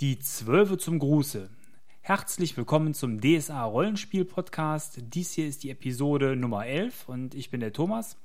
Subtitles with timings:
[0.00, 1.50] Die Zwölfe zum Gruße.
[2.00, 4.98] Herzlich willkommen zum DSA Rollenspiel Podcast.
[5.12, 8.16] Dies hier ist die Episode Nummer 11 und ich bin der Thomas.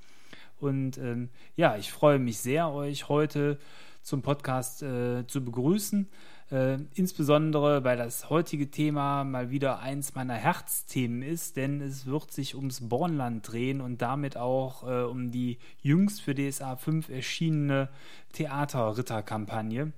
[0.62, 3.60] Und ähm, ja, ich freue mich sehr, euch heute
[4.04, 6.08] zum Podcast äh, zu begrüßen.
[6.50, 12.32] Äh, insbesondere, weil das heutige Thema mal wieder eins meiner Herzthemen ist, denn es wird
[12.32, 17.90] sich ums Bornland drehen und damit auch äh, um die jüngst für DSA 5 erschienene
[18.32, 19.92] Theaterritterkampagne.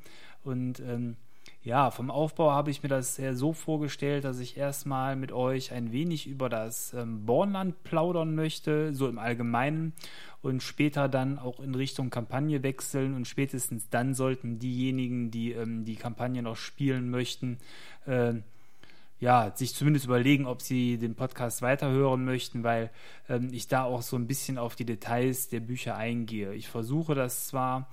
[0.44, 1.17] Und ähm,
[1.68, 5.92] ja, vom Aufbau habe ich mir das so vorgestellt, dass ich erstmal mit euch ein
[5.92, 9.92] wenig über das ähm, Bornland plaudern möchte, so im Allgemeinen,
[10.42, 13.16] und später dann auch in Richtung Kampagne wechseln.
[13.16, 17.58] Und spätestens dann sollten diejenigen, die ähm, die Kampagne noch spielen möchten,
[18.06, 18.36] äh,
[19.20, 22.92] ja, sich zumindest überlegen, ob sie den Podcast weiterhören möchten, weil
[23.27, 26.54] ähm, ich da auch so ein bisschen auf die Details der Bücher eingehe.
[26.54, 27.89] Ich versuche das zwar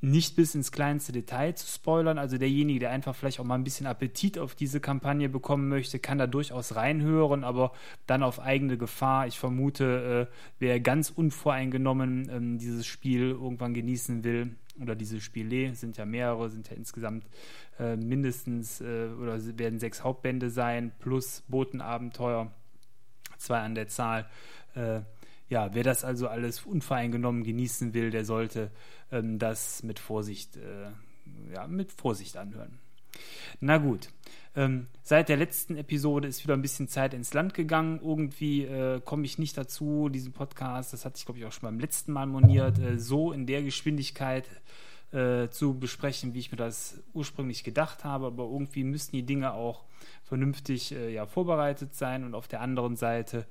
[0.00, 2.18] nicht bis ins kleinste Detail zu spoilern.
[2.18, 5.98] Also derjenige, der einfach vielleicht auch mal ein bisschen Appetit auf diese Kampagne bekommen möchte,
[5.98, 7.72] kann da durchaus reinhören, aber
[8.06, 9.26] dann auf eigene Gefahr.
[9.26, 15.74] Ich vermute, äh, wer ganz unvoreingenommen ähm, dieses Spiel irgendwann genießen will, oder diese Spiele,
[15.74, 17.26] sind ja mehrere, sind ja insgesamt
[17.78, 22.50] äh, mindestens äh, oder werden sechs Hauptbände sein, plus Botenabenteuer,
[23.36, 24.26] zwei an der Zahl.
[25.50, 28.70] Ja, wer das also alles unvoreingenommen genießen will, der sollte
[29.10, 30.90] ähm, das mit Vorsicht, äh,
[31.52, 32.78] ja, mit Vorsicht anhören.
[33.58, 34.08] Na gut,
[34.54, 38.00] ähm, seit der letzten Episode ist wieder ein bisschen Zeit ins Land gegangen.
[38.00, 41.68] Irgendwie äh, komme ich nicht dazu, diesen Podcast, das hatte ich glaube ich auch schon
[41.68, 44.48] beim letzten Mal moniert, äh, so in der Geschwindigkeit
[45.12, 48.26] äh, zu besprechen, wie ich mir das ursprünglich gedacht habe.
[48.26, 49.84] Aber irgendwie müssen die Dinge auch
[50.22, 53.46] vernünftig äh, ja, vorbereitet sein und auf der anderen Seite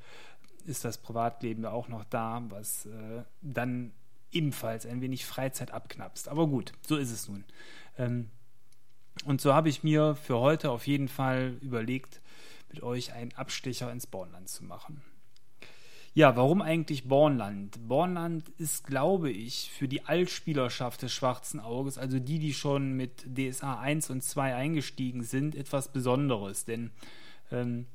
[0.69, 3.91] ist das Privatleben ja auch noch da, was äh, dann
[4.31, 6.29] ebenfalls ein wenig Freizeit abknapst.
[6.29, 7.43] Aber gut, so ist es nun.
[7.97, 8.29] Ähm,
[9.25, 12.21] und so habe ich mir für heute auf jeden Fall überlegt,
[12.69, 15.01] mit euch einen Abstecher ins Bornland zu machen.
[16.13, 17.87] Ja, warum eigentlich Bornland?
[17.87, 23.25] Bornland ist, glaube ich, für die Altspielerschaft des Schwarzen Auges, also die, die schon mit
[23.37, 26.65] DSA 1 und 2 eingestiegen sind, etwas Besonderes.
[26.65, 26.91] Denn
[27.51, 27.85] ähm,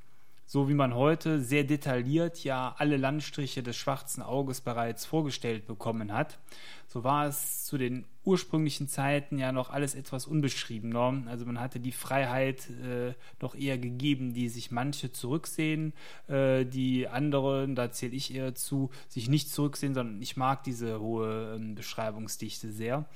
[0.46, 6.12] so wie man heute sehr detailliert ja alle Landstriche des schwarzen Auges bereits vorgestellt bekommen
[6.12, 6.38] hat,
[6.86, 11.24] so war es zu den ursprünglichen Zeiten ja noch alles etwas unbeschriebener.
[11.26, 15.92] Also man hatte die Freiheit äh, noch eher gegeben, die sich manche zurücksehen,
[16.28, 21.00] äh, die anderen, da zähle ich eher zu, sich nicht zurücksehen, sondern ich mag diese
[21.00, 23.06] hohe ähm, Beschreibungsdichte sehr.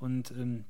[0.00, 0.64] Und ähm,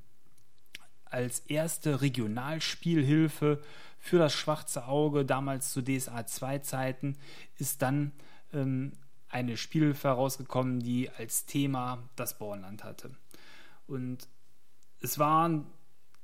[1.05, 3.61] als erste Regionalspielhilfe
[3.99, 7.17] für das schwarze Auge, damals zu DSA 2 Zeiten,
[7.57, 8.11] ist dann
[8.53, 8.93] ähm,
[9.29, 13.11] eine Spielhilfe herausgekommen, die als Thema das Bornland hatte.
[13.87, 14.27] Und
[15.01, 15.49] es war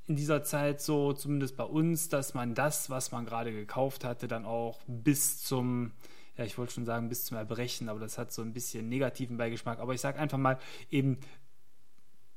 [0.06, 4.28] in dieser Zeit so, zumindest bei uns, dass man das, was man gerade gekauft hatte,
[4.28, 5.92] dann auch bis zum,
[6.36, 9.36] ja, ich wollte schon sagen, bis zum Erbrechen, aber das hat so ein bisschen negativen
[9.36, 9.80] Beigeschmack.
[9.80, 10.58] Aber ich sage einfach mal,
[10.90, 11.18] eben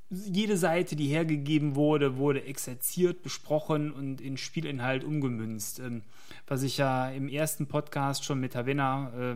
[0.09, 5.79] jede Seite, die hergegeben wurde, wurde exerziert, besprochen und in Spielinhalt umgemünzt.
[5.79, 6.01] Ähm,
[6.47, 9.35] was ich ja im ersten Podcast schon mit Havena äh,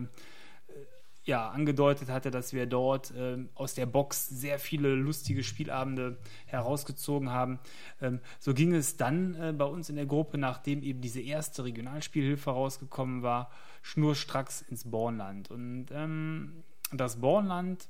[1.24, 7.30] ja, angedeutet hatte, dass wir dort äh, aus der Box sehr viele lustige Spielabende herausgezogen
[7.30, 7.60] haben.
[8.02, 11.64] Ähm, so ging es dann äh, bei uns in der Gruppe, nachdem eben diese erste
[11.64, 13.50] Regionalspielhilfe rausgekommen war,
[13.82, 15.50] schnurstracks ins Bornland.
[15.50, 16.62] Und ähm,
[16.92, 17.88] das Bornland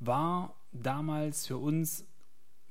[0.00, 2.04] war damals für uns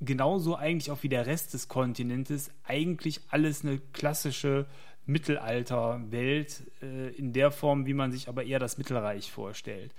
[0.00, 4.66] genauso eigentlich auch wie der Rest des Kontinentes eigentlich alles eine klassische
[5.06, 9.94] Mittelalterwelt äh, in der Form, wie man sich aber eher das Mittelreich vorstellt.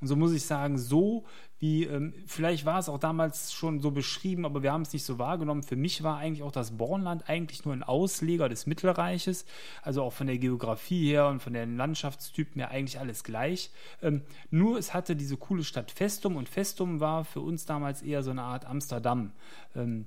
[0.00, 1.24] Und so muss ich sagen, so
[1.58, 5.04] wie, ähm, vielleicht war es auch damals schon so beschrieben, aber wir haben es nicht
[5.04, 5.62] so wahrgenommen.
[5.62, 9.46] Für mich war eigentlich auch das Bornland eigentlich nur ein Ausleger des Mittelreiches,
[9.82, 13.70] also auch von der Geografie her und von den Landschaftstypen her eigentlich alles gleich.
[14.02, 18.22] Ähm, nur es hatte diese coole Stadt Festum und Festum war für uns damals eher
[18.22, 19.32] so eine Art Amsterdam.
[19.74, 20.06] Ähm,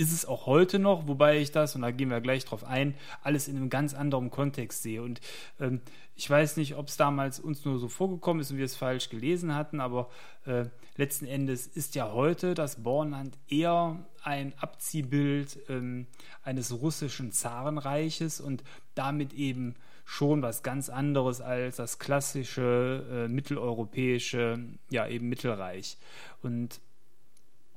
[0.00, 2.94] ist es auch heute noch, wobei ich das, und da gehen wir gleich drauf ein,
[3.22, 5.02] alles in einem ganz anderen Kontext sehe.
[5.02, 5.20] Und
[5.60, 5.82] ähm,
[6.16, 9.10] ich weiß nicht, ob es damals uns nur so vorgekommen ist und wir es falsch
[9.10, 10.08] gelesen hatten, aber
[10.46, 10.64] äh,
[10.96, 16.06] letzten Endes ist ja heute das Bornland eher ein Abziehbild ähm,
[16.42, 18.64] eines russischen Zarenreiches und
[18.94, 19.74] damit eben
[20.06, 25.98] schon was ganz anderes als das klassische äh, mitteleuropäische, ja eben Mittelreich.
[26.42, 26.80] Und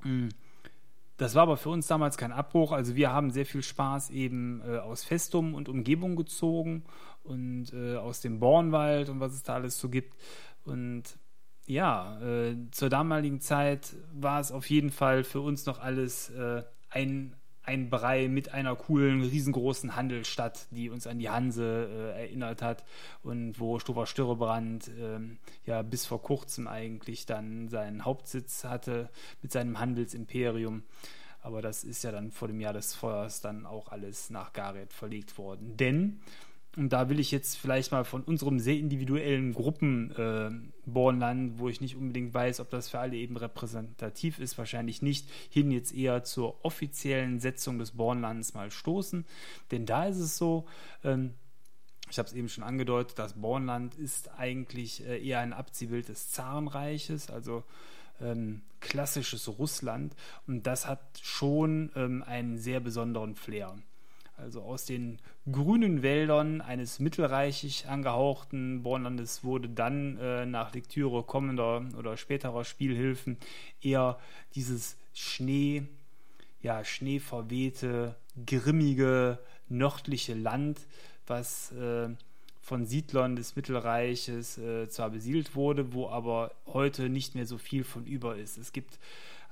[0.03, 0.29] mh, hm,
[1.23, 2.73] das war aber für uns damals kein Abbruch.
[2.73, 6.83] Also wir haben sehr viel Spaß eben äh, aus Festum und Umgebung gezogen
[7.23, 10.13] und äh, aus dem Bornwald und was es da alles so gibt.
[10.65, 11.03] Und
[11.65, 16.63] ja, äh, zur damaligen Zeit war es auf jeden Fall für uns noch alles äh,
[16.89, 22.61] ein, ein Brei mit einer coolen, riesengroßen Handelsstadt, die uns an die Hanse äh, erinnert
[22.61, 22.83] hat
[23.23, 25.19] und wo Stover Störrebrand äh,
[25.65, 29.09] ja bis vor kurzem eigentlich dann seinen Hauptsitz hatte
[29.41, 30.83] mit seinem Handelsimperium.
[31.41, 34.93] Aber das ist ja dann vor dem Jahr des Feuers dann auch alles nach Gareth
[34.93, 35.75] verlegt worden.
[35.77, 36.21] Denn
[36.75, 41.81] und da will ich jetzt vielleicht mal von unserem sehr individuellen Gruppenbornland, äh, wo ich
[41.81, 46.23] nicht unbedingt weiß, ob das für alle eben repräsentativ ist, wahrscheinlich nicht, hin jetzt eher
[46.23, 49.25] zur offiziellen Setzung des Bornlands mal stoßen.
[49.69, 50.65] Denn da ist es so,
[51.03, 51.35] ähm,
[52.09, 56.31] ich habe es eben schon angedeutet, das Bornland ist eigentlich äh, eher ein Abziehbild des
[56.31, 57.63] Zarenreiches, also
[58.19, 60.15] ähm, klassisches Russland.
[60.47, 63.77] Und das hat schon ähm, einen sehr besonderen Flair
[64.43, 65.17] also aus den
[65.51, 73.37] grünen Wäldern eines mittelreichig angehauchten Bornlandes wurde dann äh, nach Lektüre kommender oder späterer Spielhilfen
[73.81, 74.19] eher
[74.55, 75.83] dieses Schnee,
[76.61, 80.79] ja, schneeverwehte, grimmige, nördliche Land,
[81.25, 82.09] was äh,
[82.61, 87.83] von Siedlern des Mittelreiches äh, zwar besiedelt wurde, wo aber heute nicht mehr so viel
[87.83, 88.57] von über ist.
[88.57, 88.99] Es gibt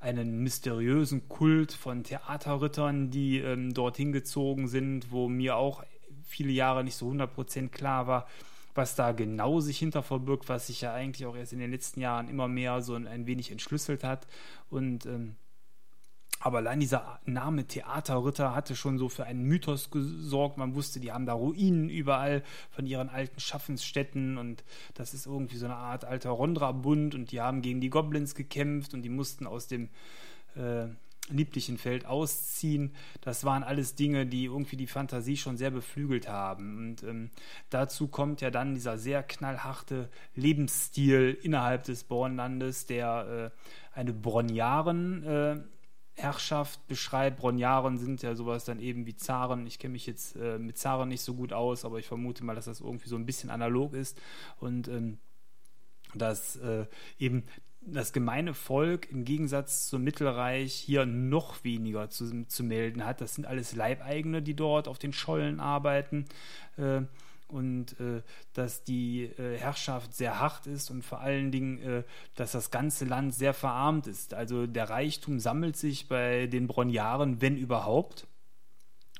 [0.02, 5.84] einen mysteriösen Kult von Theaterrittern, die ähm, dorthin gezogen sind, wo mir auch
[6.24, 8.28] viele Jahre nicht so 100% klar war,
[8.74, 12.02] was da genau sich hinter verbirgt, was sich ja eigentlich auch erst in den letzten
[12.02, 14.28] Jahren immer mehr so ein wenig entschlüsselt hat.
[14.70, 15.36] Und ähm,
[16.42, 20.58] aber allein dieser Name Theaterritter hatte schon so für einen Mythos gesorgt.
[20.58, 24.64] Man wusste, die haben da Ruinen überall von ihren alten Schaffensstätten und
[24.96, 28.96] das ist irgendwie so eine Art alter Rondra-Bund und die haben gegen die Goblins gekämpft
[28.96, 29.90] und die mussten aus dem
[30.56, 30.88] äh,
[31.30, 32.96] lieblichen Feld ausziehen.
[33.22, 36.78] Das waren alles Dinge, die irgendwie die Fantasie schon sehr beflügelt haben.
[36.78, 37.30] Und ähm,
[37.70, 45.24] dazu kommt ja dann dieser sehr knallharte Lebensstil innerhalb des Bornlandes, der äh, eine Bronjaren
[45.24, 45.60] äh,
[46.22, 47.38] Herrschaft beschreibt.
[47.38, 49.66] Bronjaren sind ja sowas dann eben wie Zaren.
[49.66, 52.56] Ich kenne mich jetzt äh, mit Zaren nicht so gut aus, aber ich vermute mal,
[52.56, 54.20] dass das irgendwie so ein bisschen analog ist
[54.60, 55.18] und ähm,
[56.14, 56.86] dass äh,
[57.18, 57.44] eben
[57.82, 63.22] das gemeine Volk im Gegensatz zum Mittelreich hier noch weniger zu, zu melden hat.
[63.22, 66.26] Das sind alles Leibeigene, die dort auf den Schollen arbeiten.
[66.78, 67.02] Äh,
[67.52, 68.22] und äh,
[68.54, 72.04] dass die äh, Herrschaft sehr hart ist und vor allen Dingen, äh,
[72.36, 74.34] dass das ganze Land sehr verarmt ist.
[74.34, 78.28] Also der Reichtum sammelt sich bei den Bronjaren, wenn überhaupt,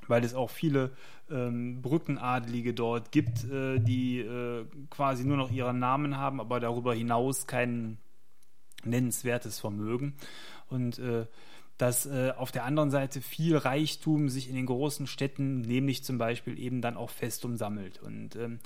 [0.08, 0.90] weil es auch viele
[1.30, 6.94] ähm, Brückenadelige dort gibt, äh, die äh, quasi nur noch ihren Namen haben, aber darüber
[6.94, 7.98] hinaus kein
[8.84, 10.14] nennenswertes Vermögen.
[10.68, 11.26] Und äh,
[11.82, 16.16] dass äh, auf der anderen Seite viel Reichtum sich in den großen Städten, nämlich zum
[16.16, 18.00] Beispiel eben dann auch festum sammelt.
[18.00, 18.60] Und ähm,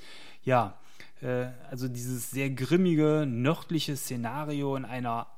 [0.45, 0.79] ja,
[1.23, 5.29] äh, also dieses sehr grimmige nördliche Szenario in einer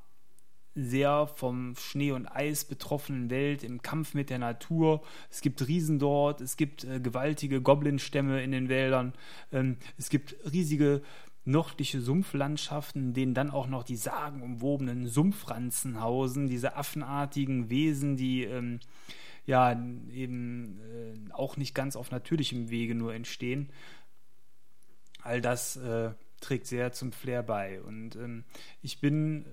[0.75, 5.02] sehr vom Schnee und Eis betroffenen Welt im Kampf mit der Natur.
[5.30, 9.12] Es gibt Riesen dort, es gibt äh, gewaltige Goblinstämme in den Wäldern,
[9.52, 11.02] ähm, es gibt riesige
[11.49, 18.45] nördliche Sumpflandschaften, in denen dann auch noch die sagenumwobenen Sumpfranzen hausen, diese affenartigen Wesen, die
[18.45, 18.81] ähm,
[19.47, 19.73] ja
[20.12, 23.71] eben äh, auch nicht ganz auf natürlichem Wege nur entstehen.
[25.23, 27.81] All das äh, trägt sehr zum Flair bei.
[27.81, 28.45] Und ähm,
[28.83, 29.47] ich bin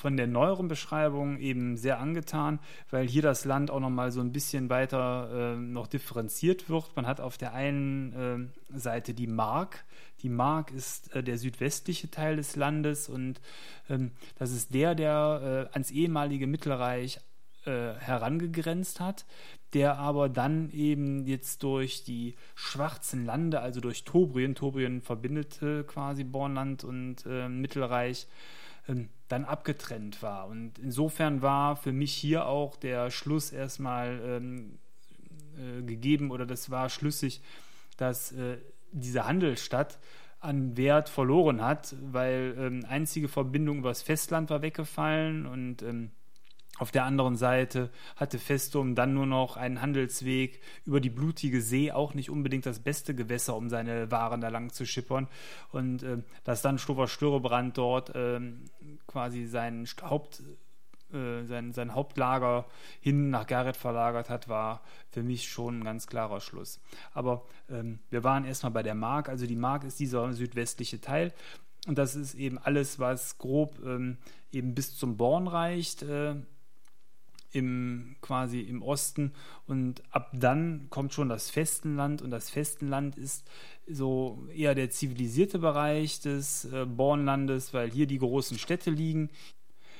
[0.00, 2.58] von der neueren Beschreibung eben sehr angetan,
[2.90, 6.96] weil hier das Land auch noch mal so ein bisschen weiter äh, noch differenziert wird.
[6.96, 9.84] Man hat auf der einen äh, Seite die Mark.
[10.22, 13.42] Die Mark ist äh, der südwestliche Teil des Landes und
[13.90, 17.20] ähm, das ist der, der äh, ans ehemalige Mittelreich
[17.66, 19.26] äh, herangegrenzt hat,
[19.74, 26.24] der aber dann eben jetzt durch die schwarzen Lande, also durch Tobrien, Tobrien verbindete quasi
[26.24, 28.28] Bornland und äh, Mittelreich,
[28.88, 30.48] ähm, dann abgetrennt war.
[30.48, 34.78] Und insofern war für mich hier auch der Schluss erstmal ähm,
[35.56, 37.40] äh, gegeben oder das war schlüssig,
[37.96, 38.58] dass äh,
[38.92, 39.98] diese Handelsstadt
[40.40, 46.10] an Wert verloren hat, weil ähm, einzige Verbindung übers Festland war weggefallen und ähm,
[46.80, 51.92] auf der anderen Seite hatte Festum dann nur noch einen Handelsweg über die blutige See,
[51.92, 55.28] auch nicht unbedingt das beste Gewässer, um seine Waren da lang zu schippern.
[55.72, 58.40] Und äh, dass dann Stover Störebrand dort äh,
[59.06, 60.42] quasi sein Haupt,
[61.12, 62.64] äh, sein, sein Hauptlager
[63.02, 66.80] hin nach Gareth verlagert hat, war für mich schon ein ganz klarer Schluss.
[67.12, 69.28] Aber ähm, wir waren erstmal bei der Mark.
[69.28, 71.34] Also die Mark ist dieser südwestliche Teil.
[71.86, 74.16] Und das ist eben alles, was grob ähm,
[74.50, 76.36] eben bis zum Born reicht äh,
[77.52, 79.32] im quasi im Osten
[79.66, 83.48] und ab dann kommt schon das Festenland und das Festenland ist
[83.88, 89.30] so eher der zivilisierte Bereich des äh, Bornlandes, weil hier die großen Städte liegen.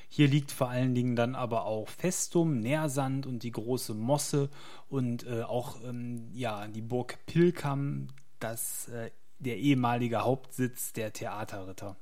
[0.07, 4.49] Hier liegt vor allen Dingen dann aber auch Festum, Nährsand und die große Mosse
[4.89, 8.07] und äh, auch ähm, ja, die Burg Pilkam,
[8.39, 11.95] das, äh, der ehemalige Hauptsitz der Theaterritter.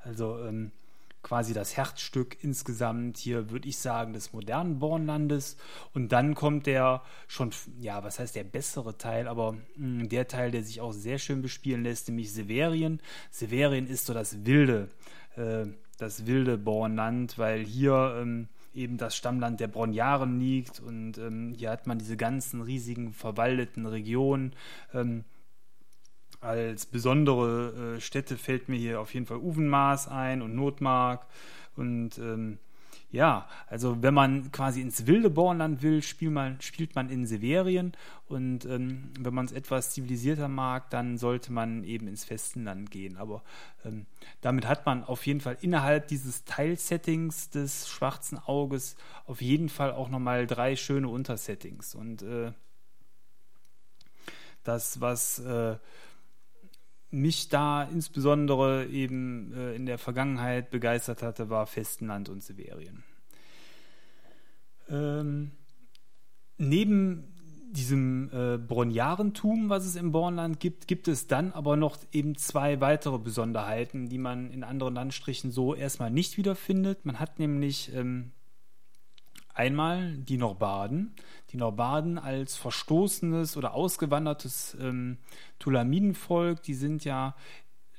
[0.00, 0.72] Also ähm,
[1.22, 5.56] quasi das Herzstück insgesamt hier, würde ich sagen, des modernen Bornlandes.
[5.92, 7.50] Und dann kommt der schon,
[7.80, 11.18] ja, was heißt der bessere Teil, aber mh, hm, der Teil, der sich auch sehr
[11.18, 13.00] schön bespielen lässt, nämlich Severien.
[13.30, 14.88] Severien ist so das wilde,
[15.36, 15.66] äh,
[15.98, 21.70] das wilde Bornland, weil hier ähm, eben das Stammland der Bronjaren liegt und ähm, hier
[21.70, 24.54] hat man diese ganzen riesigen verwaldeten Regionen.
[24.94, 25.24] Ähm,
[26.40, 31.26] als besondere äh, Städte fällt mir hier auf jeden Fall Uvenmaß ein und Notmark.
[31.76, 32.58] Und ähm,
[33.12, 37.92] ja, also wenn man quasi ins wilde Bornland will, spielt man, spielt man in Severien.
[38.28, 43.16] Und ähm, wenn man es etwas zivilisierter mag, dann sollte man eben ins Festenland gehen.
[43.16, 43.42] Aber
[43.84, 44.06] ähm,
[44.40, 49.92] damit hat man auf jeden Fall innerhalb dieses Teilsettings des schwarzen Auges auf jeden Fall
[49.92, 51.96] auch nochmal drei schöne Untersettings.
[51.96, 52.52] Und äh,
[54.62, 55.76] das, was äh,
[57.10, 63.02] mich da insbesondere eben äh, in der Vergangenheit begeistert hatte, war Festenland und Severien.
[64.88, 65.50] Ähm,
[66.58, 67.24] neben
[67.72, 72.80] diesem äh, Bronjarentum, was es im Bornland gibt, gibt es dann aber noch eben zwei
[72.80, 77.06] weitere Besonderheiten, die man in anderen Landstrichen so erstmal nicht wiederfindet.
[77.06, 78.32] Man hat nämlich ähm,
[79.60, 81.14] einmal die Norbaden.
[81.50, 85.18] Die Norbaden als verstoßenes oder ausgewandertes ähm,
[85.58, 87.36] Tulamidenvolk, die sind ja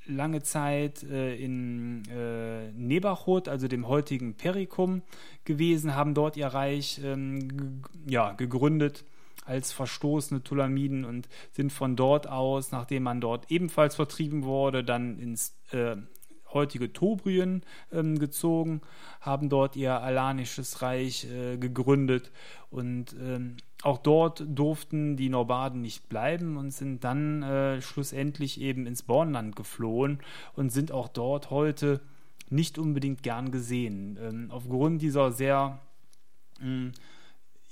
[0.08, 5.04] lange Zeit äh, in äh, Nebachot, also dem heutigen Perikum,
[5.46, 9.06] gewesen, haben dort ihr Reich ähm, ja, gegründet
[9.46, 15.20] als verstoßene Tulamiden und sind von dort aus, nachdem man dort ebenfalls vertrieben wurde, dann
[15.20, 15.98] ins äh,
[16.54, 18.82] heutige Tobrien ähm, gezogen,
[19.20, 22.32] haben dort ihr alanisches Reich äh, gegründet
[22.70, 28.86] und ähm, auch dort durften die Norbaden nicht bleiben und sind dann äh, schlussendlich eben
[28.86, 30.20] ins Bornland geflohen
[30.56, 32.02] und sind auch dort heute
[32.50, 34.20] nicht unbedingt gern gesehen.
[34.22, 35.80] Ähm, aufgrund dieser sehr
[36.60, 36.92] hm,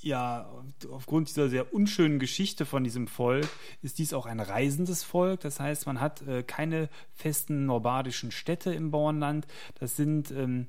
[0.02, 0.50] ja,
[0.92, 3.48] aufgrund dieser sehr unschönen Geschichte von diesem Volk
[3.82, 5.42] ist dies auch ein reisendes Volk.
[5.42, 9.48] Das heißt, man hat äh, keine festen norbadischen Städte im Bauernland.
[9.80, 10.68] Das sind ähm,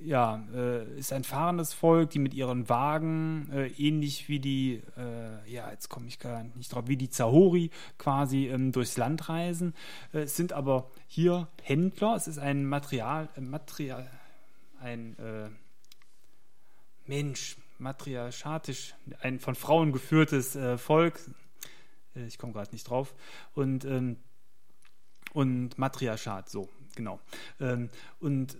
[0.00, 5.52] ja, äh, ist ein fahrendes Volk, die mit ihren Wagen, äh, ähnlich wie die, äh,
[5.52, 9.74] ja, jetzt komme ich gar nicht drauf, wie die Zahori quasi ähm, durchs Land reisen.
[10.12, 14.08] Äh, es sind aber hier Händler, es ist ein Material, äh, Material,
[14.80, 15.48] ein äh,
[17.06, 21.18] Mensch, matriarchatisch, ein von Frauen geführtes äh, Volk.
[22.14, 23.14] Äh, ich komme gerade nicht drauf.
[23.54, 24.16] Und, ähm,
[25.32, 27.20] und Matriarchat, so, genau.
[27.60, 28.58] Ähm, und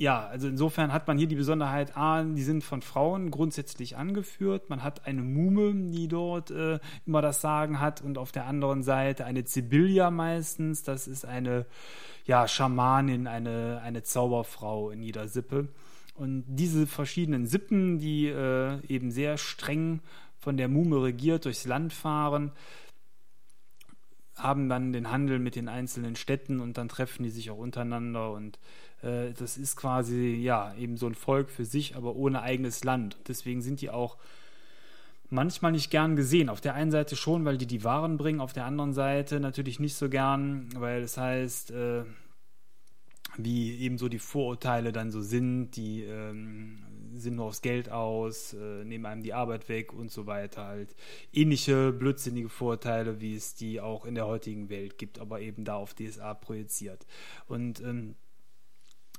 [0.00, 4.70] ja, also insofern hat man hier die Besonderheit, A, die sind von Frauen grundsätzlich angeführt.
[4.70, 8.82] Man hat eine Mume, die dort äh, immer das Sagen hat und auf der anderen
[8.82, 10.84] Seite eine Sibylla meistens.
[10.84, 11.66] Das ist eine
[12.24, 15.68] ja, Schamanin, eine, eine Zauberfrau in jeder Sippe.
[16.20, 20.00] Und diese verschiedenen Sippen, die äh, eben sehr streng
[20.38, 22.52] von der Mume regiert durchs Land fahren,
[24.34, 28.32] haben dann den Handel mit den einzelnen Städten und dann treffen die sich auch untereinander
[28.32, 28.58] und
[29.00, 33.16] äh, das ist quasi ja eben so ein Volk für sich, aber ohne eigenes Land.
[33.26, 34.18] Deswegen sind die auch
[35.30, 36.50] manchmal nicht gern gesehen.
[36.50, 39.80] Auf der einen Seite schon, weil die die Waren bringen, auf der anderen Seite natürlich
[39.80, 42.04] nicht so gern, weil das heißt, äh,
[43.44, 46.78] wie eben so die Vorurteile dann so sind, die ähm,
[47.14, 50.66] sind nur aufs Geld aus, äh, nehmen einem die Arbeit weg und so weiter.
[50.66, 50.94] Halt
[51.32, 55.76] ähnliche blödsinnige Vorurteile, wie es die auch in der heutigen Welt gibt, aber eben da
[55.76, 57.06] auf DSA projiziert.
[57.46, 58.14] Und ähm,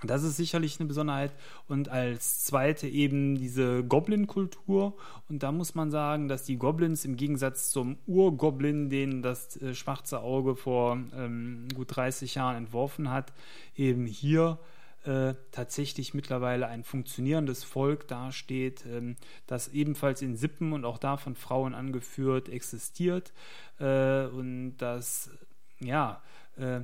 [0.03, 1.31] das ist sicherlich eine Besonderheit.
[1.67, 4.95] Und als zweite eben diese Goblin-Kultur.
[5.29, 9.75] Und da muss man sagen, dass die Goblins im Gegensatz zum Urgoblin, den das äh,
[9.75, 13.33] schwarze Auge vor ähm, gut 30 Jahren entworfen hat,
[13.75, 14.59] eben hier
[15.03, 19.15] äh, tatsächlich mittlerweile ein funktionierendes Volk dasteht, ähm,
[19.47, 23.33] das ebenfalls in Sippen und auch da von Frauen angeführt existiert.
[23.79, 25.31] Äh, und das,
[25.79, 26.21] ja,
[26.57, 26.81] äh,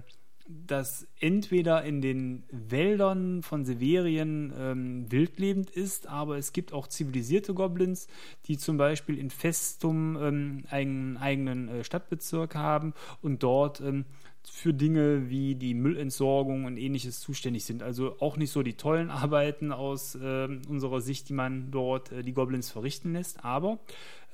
[0.47, 7.53] das entweder in den Wäldern von Severien ähm, wildlebend ist, aber es gibt auch zivilisierte
[7.53, 8.07] Goblins,
[8.45, 14.05] die zum Beispiel in Festum ähm, einen eigenen äh, Stadtbezirk haben und dort ähm,
[14.49, 17.83] für Dinge wie die Müllentsorgung und ähnliches zuständig sind.
[17.83, 22.23] Also auch nicht so die tollen Arbeiten aus äh, unserer Sicht, die man dort äh,
[22.23, 23.79] die Goblins verrichten lässt, aber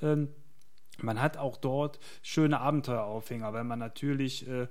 [0.00, 0.28] ähm,
[1.02, 4.68] man hat auch dort schöne Abenteueraufhänger, weil man natürlich äh,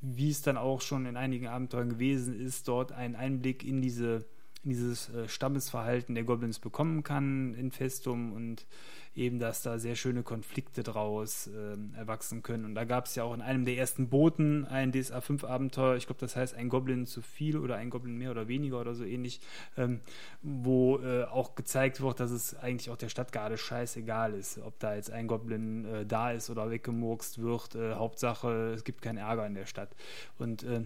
[0.00, 4.24] wie es dann auch schon in einigen Abenteuern gewesen ist, dort einen Einblick in diese
[4.62, 8.66] dieses äh, Stammesverhalten der Goblins bekommen kann in Festum und
[9.14, 12.64] eben, dass da sehr schöne Konflikte draus äh, erwachsen können.
[12.64, 15.96] Und da gab es ja auch in einem der ersten Booten ein DSA 5 Abenteuer,
[15.96, 18.94] ich glaube, das heißt ein Goblin zu viel oder ein Goblin mehr oder weniger oder
[18.94, 19.40] so ähnlich,
[19.76, 20.00] ähm,
[20.42, 24.94] wo äh, auch gezeigt wird, dass es eigentlich auch der Stadtgarde scheißegal ist, ob da
[24.94, 27.74] jetzt ein Goblin äh, da ist oder weggemurkst wird.
[27.74, 29.96] Äh, Hauptsache, es gibt keinen Ärger in der Stadt.
[30.38, 30.82] Und äh,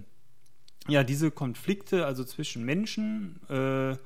[0.88, 3.96] ja, diese Konflikte, also zwischen Menschen, äh,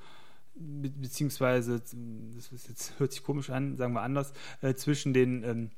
[0.54, 5.70] be beziehungsweise, das jetzt, hört sich komisch an, sagen wir anders, äh, zwischen den ähm,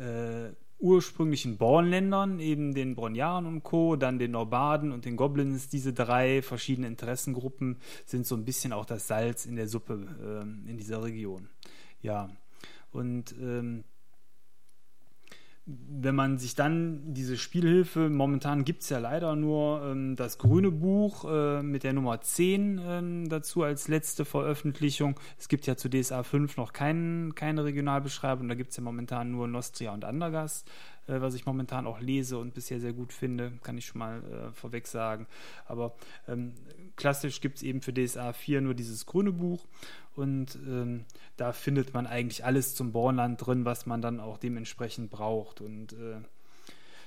[0.00, 5.92] äh, ursprünglichen Bornländern, eben den Bronjaren und Co., dann den Norbaden und den Goblins, diese
[5.92, 7.76] drei verschiedenen Interessengruppen
[8.06, 10.06] sind so ein bisschen auch das Salz in der Suppe
[10.66, 11.48] äh, in dieser Region.
[12.02, 12.30] Ja,
[12.92, 13.84] und ähm,
[15.88, 20.70] wenn man sich dann diese Spielhilfe, momentan gibt es ja leider nur ähm, das grüne
[20.70, 25.18] Buch äh, mit der Nummer 10 ähm, dazu als letzte Veröffentlichung.
[25.38, 29.30] Es gibt ja zu DSA 5 noch kein, keine Regionalbeschreibung, da gibt es ja momentan
[29.30, 30.70] nur Nostria und Andergast
[31.06, 34.22] äh, was ich momentan auch lese und bisher sehr gut finde, kann ich schon mal
[34.22, 35.26] äh, vorweg sagen.
[35.66, 35.94] Aber
[36.28, 36.52] ähm,
[37.00, 39.66] klassisch gibt es eben für DSA 4 nur dieses grüne Buch
[40.14, 41.06] und ähm,
[41.38, 45.62] da findet man eigentlich alles zum Bornland drin, was man dann auch dementsprechend braucht.
[45.62, 46.20] Und äh,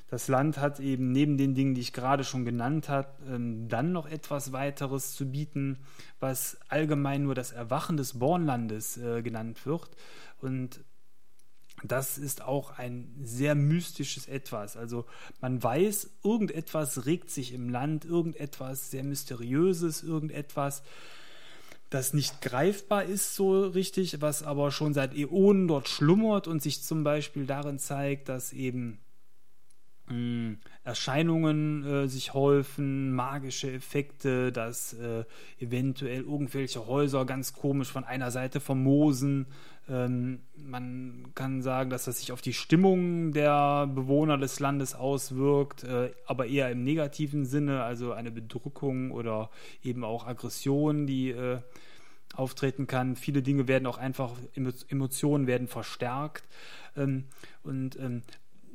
[0.10, 3.92] das Land hat eben neben den Dingen, die ich gerade schon genannt habe, ähm, dann
[3.92, 5.78] noch etwas weiteres zu bieten,
[6.20, 9.92] was allgemein nur das Erwachen des Bornlandes äh, genannt wird.
[10.42, 10.80] Und
[11.84, 14.78] das ist auch ein sehr mystisches Etwas.
[14.78, 15.06] Also
[15.42, 20.84] man weiß, irgendetwas regt sich im Land, irgendetwas sehr Mysteriöses, irgendetwas,
[21.90, 26.82] das nicht greifbar ist so richtig, was aber schon seit Äonen dort schlummert und sich
[26.82, 29.00] zum Beispiel darin zeigt, dass eben
[30.08, 35.24] mh, Erscheinungen äh, sich häufen, magische Effekte, dass äh,
[35.60, 39.48] eventuell irgendwelche Häuser ganz komisch von einer Seite vermoosen
[39.90, 45.84] ähm, man kann sagen, dass das sich auf die Stimmung der Bewohner des Landes auswirkt,
[45.84, 49.50] äh, aber eher im negativen Sinne, also eine Bedrückung oder
[49.84, 51.60] eben auch Aggression, die äh,
[52.34, 53.16] auftreten kann.
[53.16, 54.32] Viele Dinge werden auch einfach,
[54.88, 56.44] Emotionen werden verstärkt.
[56.96, 57.26] Ähm,
[57.64, 58.22] und ähm,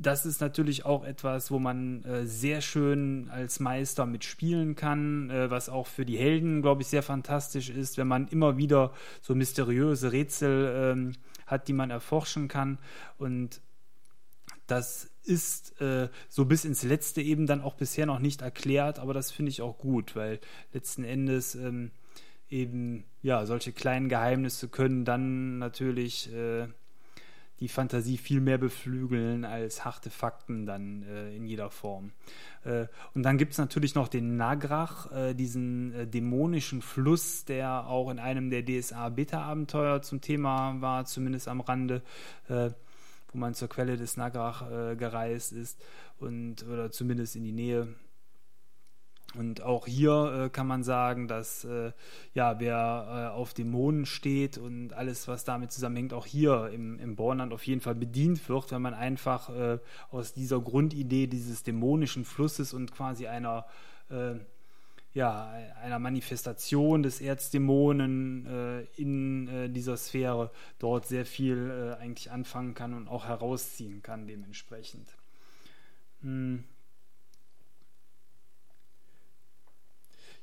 [0.00, 5.50] das ist natürlich auch etwas, wo man äh, sehr schön als Meister mitspielen kann, äh,
[5.50, 9.34] was auch für die Helden, glaube ich, sehr fantastisch ist, wenn man immer wieder so
[9.34, 11.12] mysteriöse Rätsel ähm,
[11.46, 12.78] hat, die man erforschen kann.
[13.18, 13.60] Und
[14.68, 19.14] das ist äh, so bis ins Letzte eben dann auch bisher noch nicht erklärt, aber
[19.14, 20.38] das finde ich auch gut, weil
[20.72, 21.90] letzten Endes ähm,
[22.48, 26.68] eben ja solche kleinen Geheimnisse können dann natürlich äh,
[27.60, 32.12] die Fantasie viel mehr beflügeln als harte Fakten dann äh, in jeder Form.
[32.64, 37.86] Äh, und dann gibt es natürlich noch den Nagrach, äh, diesen äh, dämonischen Fluss, der
[37.86, 42.02] auch in einem der DSA-Beta-Abenteuer zum Thema war, zumindest am Rande
[42.48, 42.70] äh,
[43.32, 45.78] wo man zur Quelle des Nagrach äh, gereist ist
[46.18, 47.88] und oder zumindest in die Nähe
[49.36, 51.92] und auch hier äh, kann man sagen, dass äh,
[52.32, 57.14] ja, wer äh, auf Dämonen steht und alles, was damit zusammenhängt, auch hier im, im
[57.14, 59.78] Bornland auf jeden Fall bedient wird, wenn man einfach äh,
[60.10, 63.66] aus dieser Grundidee dieses dämonischen Flusses und quasi einer
[64.10, 64.36] äh,
[65.14, 65.50] ja,
[65.82, 73.08] einer Manifestation des Erzdämonen äh, in dieser Sphäre dort sehr viel eigentlich anfangen kann und
[73.08, 75.08] auch herausziehen kann dementsprechend.
[76.22, 76.64] Hm.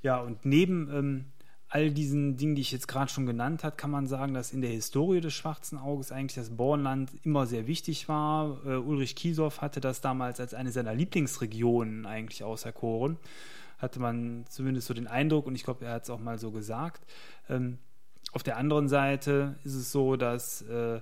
[0.05, 1.25] Ja, und neben ähm,
[1.67, 4.61] all diesen Dingen, die ich jetzt gerade schon genannt habe, kann man sagen, dass in
[4.61, 8.63] der Historie des Schwarzen Auges eigentlich das Bornland immer sehr wichtig war.
[8.67, 13.17] Äh, Ulrich Kiesow hatte das damals als eine seiner Lieblingsregionen eigentlich auserkoren.
[13.79, 16.51] Hatte man zumindest so den Eindruck und ich glaube, er hat es auch mal so
[16.51, 17.01] gesagt.
[17.49, 17.79] Ähm,
[18.31, 21.01] auf der anderen Seite ist es so, dass äh,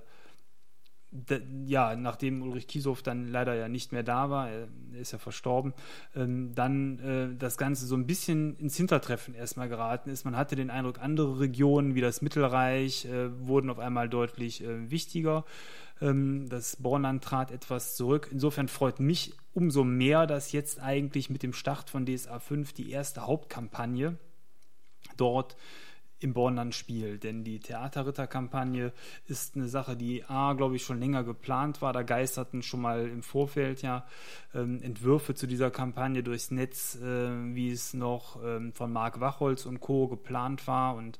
[1.66, 5.72] ja, nachdem Ulrich Kiesow dann leider ja nicht mehr da war, er ist ja verstorben,
[6.16, 10.24] ähm, dann äh, das Ganze so ein bisschen ins Hintertreffen erstmal geraten ist.
[10.24, 14.90] Man hatte den Eindruck, andere Regionen wie das Mittelreich äh, wurden auf einmal deutlich äh,
[14.90, 15.44] wichtiger.
[16.00, 18.28] Ähm, das Bornland trat etwas zurück.
[18.32, 22.90] Insofern freut mich umso mehr, dass jetzt eigentlich mit dem Start von DSA 5 die
[22.90, 24.16] erste Hauptkampagne
[25.16, 25.56] dort
[26.24, 27.22] im Bornland spielt.
[27.22, 28.92] Denn die Theaterritterkampagne
[29.28, 31.92] ist eine Sache, die A, glaube ich, schon länger geplant war.
[31.92, 34.04] Da geisterten schon mal im Vorfeld ja
[34.54, 39.66] ähm, Entwürfe zu dieser Kampagne durchs Netz, äh, wie es noch ähm, von Marc Wachholz
[39.66, 40.08] und Co.
[40.08, 40.96] geplant war.
[40.96, 41.18] Und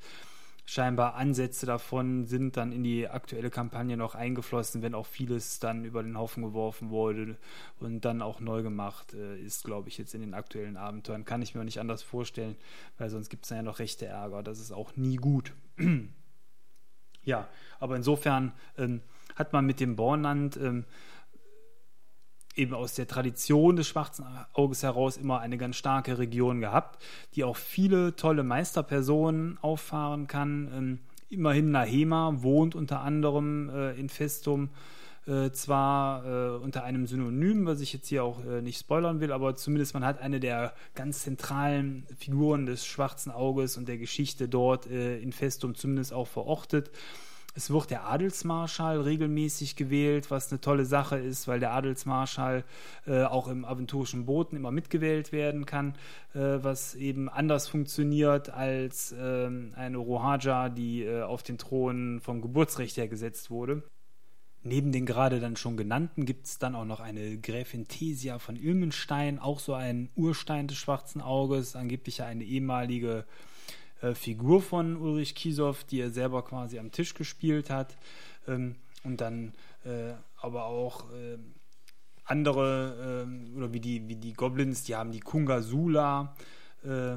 [0.65, 5.85] scheinbar Ansätze davon sind dann in die aktuelle Kampagne noch eingeflossen, wenn auch vieles dann
[5.85, 7.37] über den Haufen geworfen wurde
[7.79, 11.25] und dann auch neu gemacht äh, ist, glaube ich, jetzt in den aktuellen Abenteuern.
[11.25, 12.57] Kann ich mir nicht anders vorstellen,
[12.99, 14.43] weil sonst gibt es ja noch rechte Ärger.
[14.43, 15.53] Das ist auch nie gut.
[17.25, 17.49] ja,
[17.79, 19.03] aber insofern ähm,
[19.37, 20.85] hat man mit dem Bornland ähm,
[22.57, 27.03] eben aus der Tradition des Schwarzen Auges heraus immer eine ganz starke Region gehabt,
[27.35, 30.71] die auch viele tolle Meisterpersonen auffahren kann.
[30.75, 30.99] Ähm,
[31.31, 34.71] immerhin Nahema wohnt unter anderem äh, in Festum.
[35.27, 39.33] Äh, zwar äh, unter einem Synonym, was ich jetzt hier auch äh, nicht spoilern will,
[39.33, 44.49] aber zumindest man hat eine der ganz zentralen Figuren des Schwarzen Auges und der Geschichte
[44.49, 46.91] dort äh, in Festum zumindest auch verortet.
[47.57, 52.65] Es wird der Adelsmarschall regelmäßig gewählt, was eine tolle Sache ist, weil der Adelsmarschall
[53.07, 55.95] äh, auch im aventurischen Boten immer mitgewählt werden kann,
[56.35, 62.43] äh, was eben anders funktioniert als äh, eine Rohaja, die äh, auf den Thron vom
[62.43, 63.85] Geburtsrecht her gesetzt wurde.
[64.67, 68.57] Neben den gerade dann schon genannten gibt es dann auch noch eine Gräfin Thesia von
[68.57, 73.27] Ilmenstein, auch so ein Urstein des schwarzen Auges, angeblich eine ehemalige
[74.05, 77.97] äh, Figur von Ulrich Kiesow, die er selber quasi am Tisch gespielt hat.
[78.47, 79.53] Ähm, und dann
[79.85, 81.39] äh, aber auch äh,
[82.25, 86.35] andere, äh, oder wie die, wie die Goblins, die haben die Kungasula
[86.85, 87.17] äh,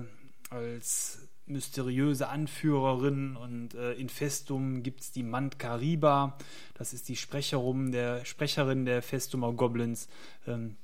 [0.49, 6.37] als mysteriöse Anführerin und äh, in Festum gibt es die Mant Kariba,
[6.73, 10.09] das ist die Sprecherin der, Sprecherin der Festumer Goblins.
[10.45, 10.75] Ähm,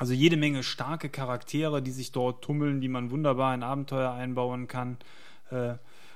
[0.00, 4.66] also jede Menge starke Charaktere, die sich dort tummeln, die man wunderbar in Abenteuer einbauen
[4.66, 4.96] kann.
[5.50, 5.74] Äh,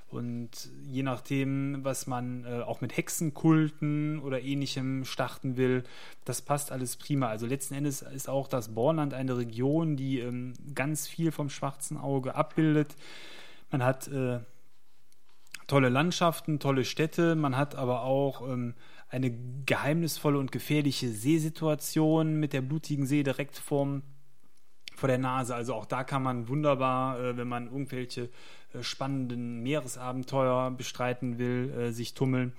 [0.09, 5.85] und je nachdem, was man äh, auch mit Hexenkulten oder ähnlichem starten will,
[6.25, 7.29] das passt alles prima.
[7.29, 11.99] Also letzten Endes ist auch das Bornland eine Region, die ähm, ganz viel vom schwarzen
[11.99, 12.97] Auge abbildet.
[13.71, 14.39] Man hat äh,
[15.67, 18.73] tolle Landschaften, tolle Städte, man hat aber auch ähm,
[19.15, 19.33] eine
[19.65, 24.03] geheimnisvolle und gefährliche Seesituation mit der blutigen See direkt vorm,
[24.95, 25.55] vor der Nase.
[25.55, 28.31] Also auch da kann man wunderbar, äh, wenn man irgendwelche
[28.83, 32.53] spannenden Meeresabenteuer bestreiten will, äh, sich tummeln.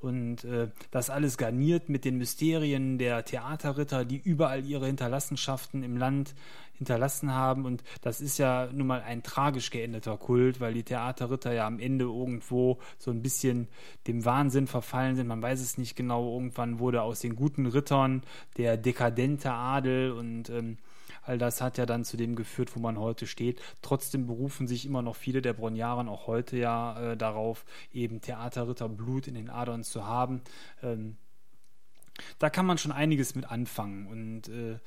[0.00, 5.98] Und äh, das alles garniert mit den Mysterien der Theaterritter, die überall ihre Hinterlassenschaften im
[5.98, 6.34] Land
[6.80, 7.66] hinterlassen haben.
[7.66, 11.78] Und das ist ja nun mal ein tragisch geendeter Kult, weil die Theaterritter ja am
[11.78, 13.68] Ende irgendwo so ein bisschen
[14.06, 15.26] dem Wahnsinn verfallen sind.
[15.26, 16.32] Man weiß es nicht genau.
[16.32, 18.22] Irgendwann wurde aus den guten Rittern
[18.56, 20.78] der dekadente Adel und ähm,
[21.22, 23.60] all das hat ja dann zu dem geführt, wo man heute steht.
[23.82, 29.26] Trotzdem berufen sich immer noch viele der Bronjaren auch heute ja äh, darauf, eben Theaterritterblut
[29.28, 30.42] in den Adern zu haben.
[30.82, 31.16] Ähm,
[32.38, 34.78] da kann man schon einiges mit anfangen und äh,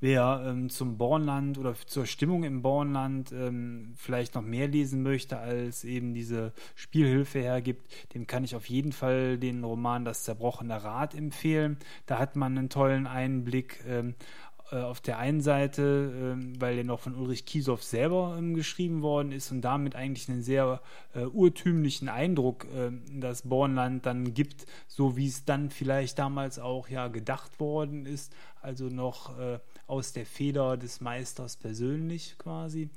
[0.00, 5.38] Wer ähm, zum Bornland oder zur Stimmung im Bornland ähm, vielleicht noch mehr lesen möchte,
[5.38, 7.82] als eben diese Spielhilfe hergibt,
[8.14, 11.78] dem kann ich auf jeden Fall den Roman Das zerbrochene Rad empfehlen.
[12.06, 14.14] Da hat man einen tollen Einblick ähm,
[14.57, 19.02] äh, auf der einen Seite, äh, weil der noch von Ulrich Kiesow selber ähm, geschrieben
[19.02, 20.80] worden ist und damit eigentlich einen sehr
[21.14, 26.88] äh, urtümlichen Eindruck ähm, das Bornland dann gibt, so wie es dann vielleicht damals auch
[26.88, 32.90] ja gedacht worden ist, also noch äh, aus der Feder des Meisters persönlich quasi.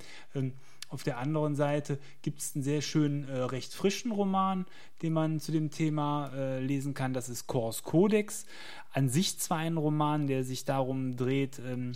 [0.92, 4.66] Auf der anderen Seite gibt es einen sehr schönen, äh, recht frischen Roman,
[5.02, 7.14] den man zu dem Thema äh, lesen kann.
[7.14, 8.46] Das ist Kors Codex.
[8.92, 11.94] An sich zwar ein Roman, der sich darum dreht, ähm,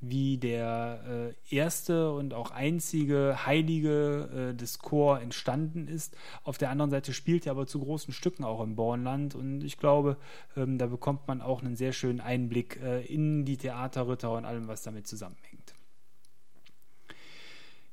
[0.00, 6.16] wie der äh, erste und auch einzige Heilige äh, des Chor entstanden ist.
[6.44, 9.78] Auf der anderen Seite spielt er aber zu großen Stücken auch im Bornland und ich
[9.78, 10.16] glaube,
[10.56, 14.68] ähm, da bekommt man auch einen sehr schönen Einblick äh, in die Theaterritter und allem,
[14.68, 15.57] was damit zusammenhängt.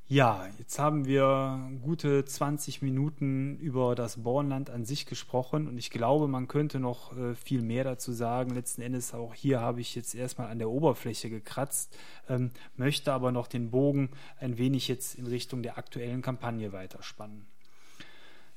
[0.08, 5.90] Ja, jetzt haben wir gute 20 Minuten über das Bornland an sich gesprochen und ich
[5.90, 8.54] glaube, man könnte noch äh, viel mehr dazu sagen.
[8.54, 11.98] Letzten Endes auch hier habe ich jetzt erstmal an der Oberfläche gekratzt,
[12.30, 17.48] ähm, möchte aber noch den Bogen ein wenig jetzt in Richtung der aktuellen Kampagne weiterspannen.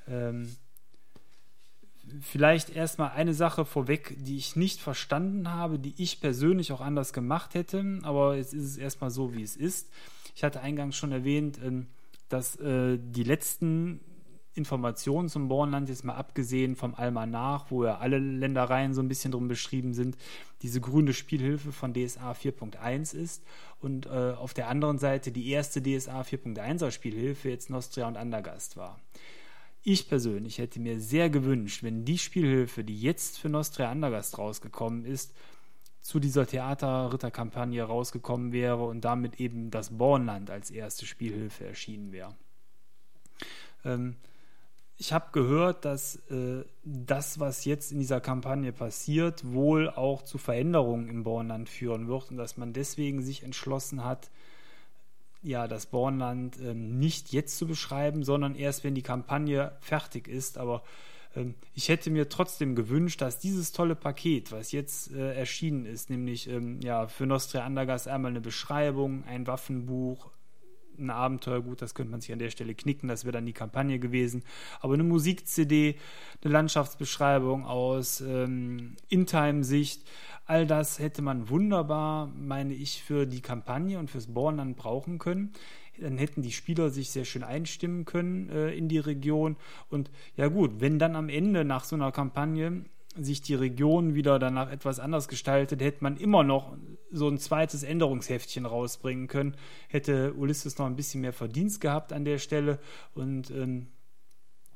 [0.06, 0.54] Ähm,
[2.20, 7.14] vielleicht erstmal eine Sache vorweg, die ich nicht verstanden habe, die ich persönlich auch anders
[7.14, 9.88] gemacht hätte, aber jetzt ist es erstmal so, wie es ist.
[10.38, 11.88] Ich hatte eingangs schon erwähnt, ähm,
[12.28, 13.98] dass äh, die letzten
[14.54, 19.32] Informationen zum Bornland, jetzt mal abgesehen vom Almanach, wo ja alle Ländereien so ein bisschen
[19.32, 20.16] drum beschrieben sind,
[20.62, 23.42] diese grüne Spielhilfe von DSA 4.1 ist
[23.80, 28.76] und äh, auf der anderen Seite die erste DSA 4.1er Spielhilfe jetzt Nostria und Andergast
[28.76, 29.00] war.
[29.82, 35.04] Ich persönlich hätte mir sehr gewünscht, wenn die Spielhilfe, die jetzt für Nostria Andergast rausgekommen
[35.04, 35.34] ist,
[36.08, 42.34] zu dieser Theaterritterkampagne rausgekommen wäre und damit eben das Bornland als erste Spielhilfe erschienen wäre.
[43.84, 44.16] Ähm,
[44.96, 50.38] ich habe gehört, dass äh, das, was jetzt in dieser Kampagne passiert, wohl auch zu
[50.38, 54.30] Veränderungen im Bornland führen wird und dass man deswegen sich entschlossen hat,
[55.42, 60.56] ja, das Bornland äh, nicht jetzt zu beschreiben, sondern erst, wenn die Kampagne fertig ist.
[60.56, 60.86] Aber ähm,
[61.74, 66.48] ich hätte mir trotzdem gewünscht, dass dieses tolle Paket, was jetzt äh, erschienen ist, nämlich
[66.48, 70.30] ähm, ja, für Nostria Andergast einmal eine Beschreibung, ein Waffenbuch,
[70.98, 73.52] ein Abenteuer, gut, das könnte man sich an der Stelle knicken, das wäre dann die
[73.52, 74.42] Kampagne gewesen.
[74.80, 75.96] Aber eine Musik-CD,
[76.42, 80.02] eine Landschaftsbeschreibung aus ähm, In-Time-Sicht,
[80.46, 85.52] all das hätte man wunderbar, meine ich, für die Kampagne und fürs Bornland brauchen können.
[86.00, 89.56] Dann hätten die Spieler sich sehr schön einstimmen können äh, in die Region.
[89.88, 92.84] Und ja gut, wenn dann am Ende nach so einer Kampagne
[93.16, 96.76] sich die Region wieder danach etwas anders gestaltet, hätte man immer noch
[97.10, 99.56] so ein zweites Änderungsheftchen rausbringen können.
[99.88, 102.78] Hätte Ulysses noch ein bisschen mehr Verdienst gehabt an der Stelle.
[103.14, 103.88] Und ähm,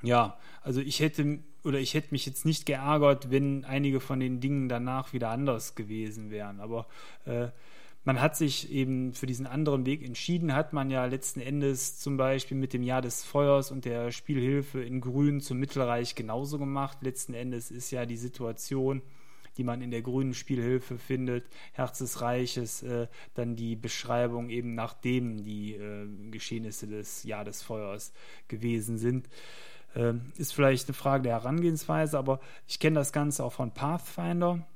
[0.02, 4.40] ja, also ich hätte oder ich hätte mich jetzt nicht geärgert, wenn einige von den
[4.40, 6.60] Dingen danach wieder anders gewesen wären.
[6.60, 6.86] Aber
[7.24, 7.48] äh,
[8.04, 12.16] man hat sich eben für diesen anderen Weg entschieden, hat man ja letzten Endes zum
[12.16, 16.98] Beispiel mit dem Jahr des Feuers und der Spielhilfe in Grün zum Mittelreich genauso gemacht.
[17.02, 19.02] Letzten Endes ist ja die Situation,
[19.56, 24.74] die man in der grünen Spielhilfe findet, Herz des Reiches, äh, dann die Beschreibung eben
[24.74, 28.12] nachdem die äh, Geschehnisse des Jahr des Feuers
[28.48, 29.28] gewesen sind.
[29.94, 34.66] Äh, ist vielleicht eine Frage der Herangehensweise, aber ich kenne das Ganze auch von Pathfinder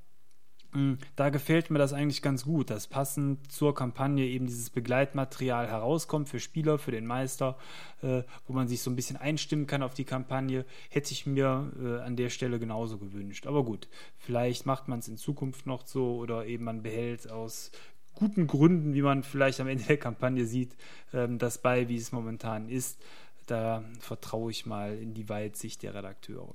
[1.16, 6.28] da gefällt mir das eigentlich ganz gut, dass passend zur Kampagne eben dieses Begleitmaterial herauskommt
[6.28, 7.56] für Spieler, für den Meister,
[8.02, 10.64] äh, wo man sich so ein bisschen einstimmen kann auf die Kampagne.
[10.90, 13.46] Hätte ich mir äh, an der Stelle genauso gewünscht.
[13.46, 17.70] Aber gut, vielleicht macht man es in Zukunft noch so oder eben man behält aus
[18.14, 20.74] guten Gründen, wie man vielleicht am Ende der Kampagne sieht,
[21.12, 23.00] äh, das bei, wie es momentan ist.
[23.46, 26.54] Da vertraue ich mal in die Weitsicht der Redakteure.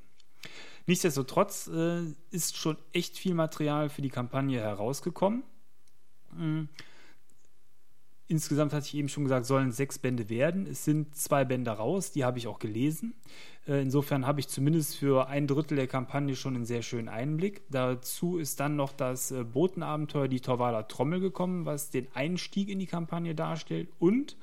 [0.88, 5.44] Nichtsdestotrotz äh, ist schon echt viel Material für die Kampagne herausgekommen.
[6.36, 6.70] Mhm.
[8.28, 10.66] Insgesamt hatte ich eben schon gesagt, sollen sechs Bände werden.
[10.66, 13.14] Es sind zwei Bände raus, die habe ich auch gelesen.
[13.68, 17.64] Äh, insofern habe ich zumindest für ein Drittel der Kampagne schon einen sehr schönen Einblick.
[17.70, 22.80] Dazu ist dann noch das äh, Botenabenteuer Die Torwaler Trommel gekommen, was den Einstieg in
[22.80, 24.38] die Kampagne darstellt und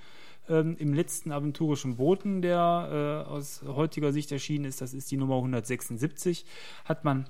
[0.48, 5.16] ähm, im letzten aventurischen Boten, der äh, aus heutiger Sicht erschienen ist, das ist die
[5.16, 6.44] Nummer 176,
[6.84, 7.28] hat man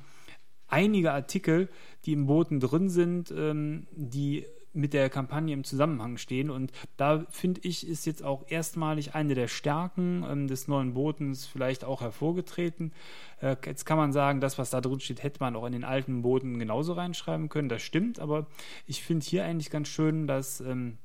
[0.68, 1.68] einige Artikel,
[2.04, 6.50] die im Boten drin sind, ähm, die mit der Kampagne im Zusammenhang stehen.
[6.50, 11.46] Und da finde ich, ist jetzt auch erstmalig eine der Stärken ähm, des neuen Botens
[11.46, 12.92] vielleicht auch hervorgetreten.
[13.40, 15.84] Äh, jetzt kann man sagen, das, was da drin steht, hätte man auch in den
[15.84, 17.68] alten Boten genauso reinschreiben können.
[17.68, 18.46] Das stimmt, aber
[18.86, 20.60] ich finde hier eigentlich ganz schön, dass.
[20.60, 20.98] Ähm,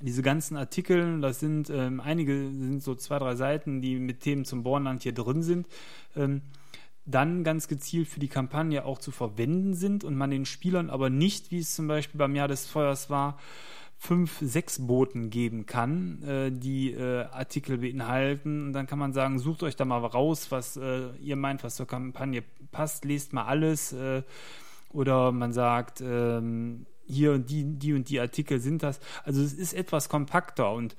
[0.00, 4.44] diese ganzen Artikel, das sind ähm, einige, sind so zwei, drei Seiten, die mit Themen
[4.44, 5.66] zum Bornland hier drin sind,
[6.16, 6.42] ähm,
[7.06, 11.10] dann ganz gezielt für die Kampagne auch zu verwenden sind und man den Spielern aber
[11.10, 13.38] nicht, wie es zum Beispiel beim Jahr des Feuers war,
[13.98, 18.66] fünf, sechs Boten geben kann, äh, die äh, Artikel beinhalten.
[18.66, 21.76] Und dann kann man sagen, sucht euch da mal raus, was äh, ihr meint, was
[21.76, 23.92] zur Kampagne passt, lest mal alles.
[23.92, 24.22] Äh,
[24.90, 29.00] oder man sagt, ähm, hier und die, die und die Artikel sind das.
[29.24, 30.96] Also es ist etwas kompakter und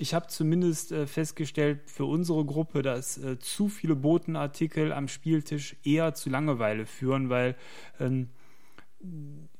[0.00, 5.76] ich habe zumindest äh, festgestellt für unsere Gruppe, dass äh, zu viele Botenartikel am Spieltisch
[5.82, 7.56] eher zu Langeweile führen, weil
[7.98, 8.28] ähm,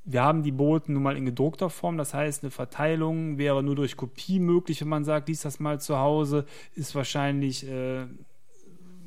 [0.04, 3.76] wir haben die Boten nun mal in gedruckter Form, das heißt, eine Verteilung wäre nur
[3.76, 8.06] durch Kopie möglich, wenn man sagt, lies das mal zu Hause, ist wahrscheinlich äh,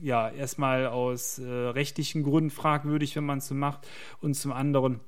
[0.02, 3.88] ja erstmal aus äh, rechtlichen Gründen fragwürdig, wenn man es so macht.
[4.20, 5.00] Und zum anderen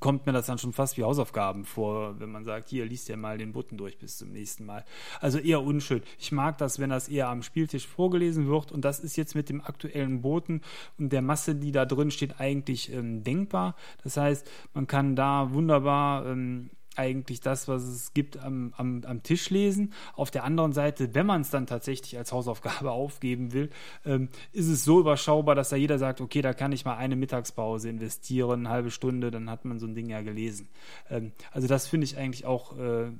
[0.00, 3.16] kommt mir das dann schon fast wie Hausaufgaben vor, wenn man sagt, hier, liest ja
[3.16, 4.84] mal den Button durch bis zum nächsten Mal.
[5.20, 6.02] Also eher unschön.
[6.18, 9.48] Ich mag das, wenn das eher am Spieltisch vorgelesen wird und das ist jetzt mit
[9.48, 10.62] dem aktuellen Boten
[10.98, 13.76] und der Masse, die da drin steht, eigentlich ähm, denkbar.
[14.02, 19.22] Das heißt, man kann da wunderbar ähm, eigentlich das, was es gibt, am, am, am
[19.22, 19.92] Tisch lesen.
[20.14, 23.70] Auf der anderen Seite, wenn man es dann tatsächlich als Hausaufgabe aufgeben will,
[24.04, 27.16] ähm, ist es so überschaubar, dass da jeder sagt, okay, da kann ich mal eine
[27.16, 30.68] Mittagspause investieren, eine halbe Stunde, dann hat man so ein Ding ja gelesen.
[31.10, 33.10] Ähm, also das finde ich eigentlich auch äh,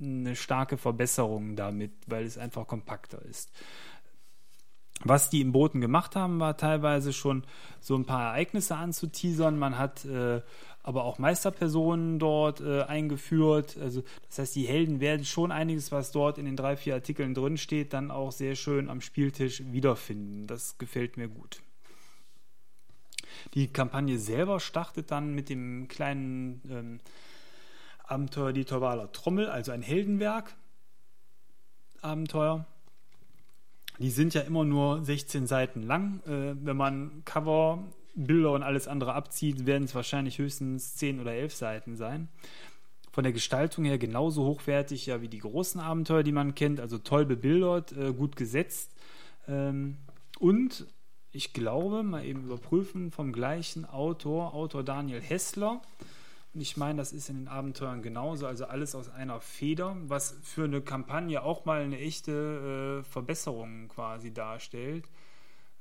[0.00, 3.50] eine starke Verbesserung damit, weil es einfach kompakter ist.
[5.02, 7.44] Was die im Booten gemacht haben, war teilweise schon
[7.80, 9.58] so ein paar Ereignisse anzuteasern.
[9.58, 10.42] Man hat äh,
[10.82, 13.76] aber auch Meisterpersonen dort äh, eingeführt.
[13.78, 17.34] Also das heißt, die Helden werden schon einiges, was dort in den drei, vier Artikeln
[17.34, 20.46] drin steht, dann auch sehr schön am Spieltisch wiederfinden.
[20.46, 21.62] Das gefällt mir gut.
[23.54, 27.00] Die Kampagne selber startet dann mit dem kleinen ähm,
[28.04, 30.56] Abenteuer Die Torvaler Trommel, also ein Heldenwerk.
[32.02, 32.64] Abenteuer.
[33.98, 36.20] die sind ja immer nur 16 Seiten lang.
[36.26, 37.84] Äh, wenn man Cover,
[38.14, 42.28] Bilder und alles andere abzieht, werden es wahrscheinlich höchstens 10 oder 11 Seiten sein.
[43.12, 46.80] Von der Gestaltung her genauso hochwertig ja wie die großen Abenteuer, die man kennt.
[46.80, 48.92] Also toll bebildert, äh, gut gesetzt.
[49.48, 49.96] Ähm,
[50.38, 50.86] und
[51.32, 55.80] ich glaube, mal eben überprüfen, vom gleichen Autor, Autor Daniel Hessler.
[56.52, 60.36] Und ich meine, das ist in den Abenteuern genauso, also alles aus einer Feder, was
[60.42, 65.04] für eine Kampagne auch mal eine echte äh, Verbesserung quasi darstellt.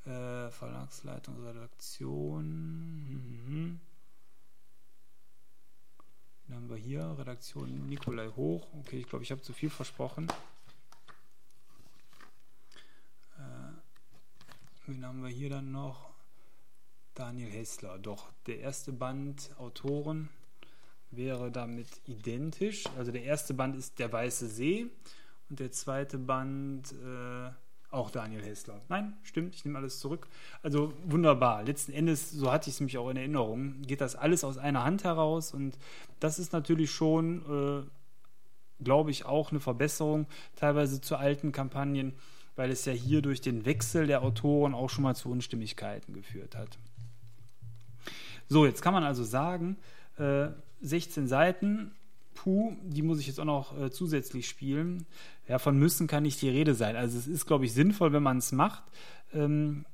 [0.06, 2.46] Äh, Verlagsleitung, Redaktion.
[2.46, 3.80] Mhm.
[6.48, 8.68] Dann haben wir hier Redaktion Nikolai Hoch.
[8.80, 10.28] Okay, ich glaube, ich habe zu viel versprochen.
[14.90, 16.10] Wen haben wir hier dann noch?
[17.14, 18.00] Daniel Hessler.
[18.00, 20.30] Doch, der erste Band Autoren
[21.12, 22.86] wäre damit identisch.
[22.98, 24.90] Also der erste Band ist Der Weiße See
[25.48, 27.52] und der zweite Band äh,
[27.92, 28.82] auch Daniel Hessler.
[28.88, 30.28] Nein, stimmt, ich nehme alles zurück.
[30.62, 31.64] Also wunderbar.
[31.64, 34.84] Letzten Endes, so hatte ich es mich auch in Erinnerung, geht das alles aus einer
[34.84, 35.78] Hand heraus und
[36.20, 42.14] das ist natürlich schon, äh, glaube ich, auch eine Verbesserung teilweise zu alten Kampagnen
[42.60, 46.58] weil es ja hier durch den Wechsel der Autoren auch schon mal zu Unstimmigkeiten geführt
[46.58, 46.78] hat.
[48.50, 49.78] So, jetzt kann man also sagen,
[50.18, 50.50] äh,
[50.82, 51.94] 16 Seiten,
[52.34, 55.06] puh, die muss ich jetzt auch noch äh, zusätzlich spielen.
[55.50, 56.96] Ja, von müssen kann nicht die Rede sein.
[56.96, 58.84] Also es ist, glaube ich, sinnvoll, wenn man es macht.
[59.34, 59.86] Ähm,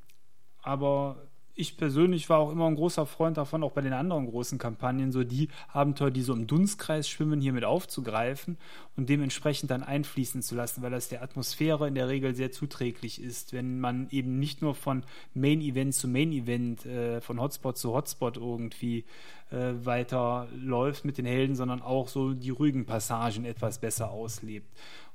[0.61, 4.57] aber ich persönlich war auch immer ein großer Freund davon, auch bei den anderen großen
[4.57, 8.57] Kampagnen, so die Abenteuer, die so im Dunstkreis schwimmen, hier mit aufzugreifen
[8.97, 13.21] und dementsprechend dann einfließen zu lassen, weil das der Atmosphäre in der Regel sehr zuträglich
[13.21, 17.77] ist, wenn man eben nicht nur von Main Event zu Main Event, äh, von Hotspot
[17.77, 19.05] zu Hotspot irgendwie
[19.49, 24.69] äh, weiterläuft mit den Helden, sondern auch so die ruhigen Passagen etwas besser auslebt.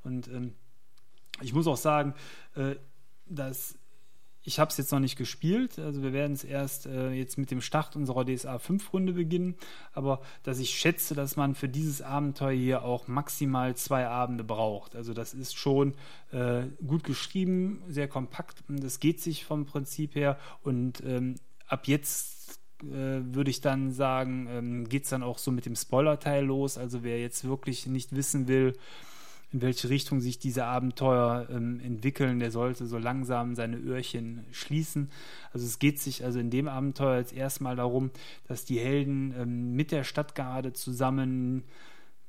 [0.04, 0.54] Und ähm,
[1.42, 2.14] ich muss auch sagen,
[2.54, 2.76] äh,
[3.26, 3.76] dass
[4.50, 7.52] ich habe es jetzt noch nicht gespielt, also wir werden es erst äh, jetzt mit
[7.52, 9.54] dem Start unserer DSA 5 Runde beginnen,
[9.92, 14.96] aber dass ich schätze, dass man für dieses Abenteuer hier auch maximal zwei Abende braucht.
[14.96, 15.94] Also das ist schon
[16.32, 21.36] äh, gut geschrieben, sehr kompakt, das geht sich vom Prinzip her und ähm,
[21.68, 25.76] ab jetzt äh, würde ich dann sagen, ähm, geht es dann auch so mit dem
[25.76, 26.76] Spoiler-Teil los.
[26.76, 28.72] Also wer jetzt wirklich nicht wissen will,
[29.52, 32.38] in welche Richtung sich diese Abenteuer ähm, entwickeln.
[32.38, 35.10] Der sollte so langsam seine Öhrchen schließen.
[35.52, 38.10] Also es geht sich also in dem Abenteuer jetzt erstmal darum,
[38.46, 41.64] dass die Helden ähm, mit der Stadtgarde zusammen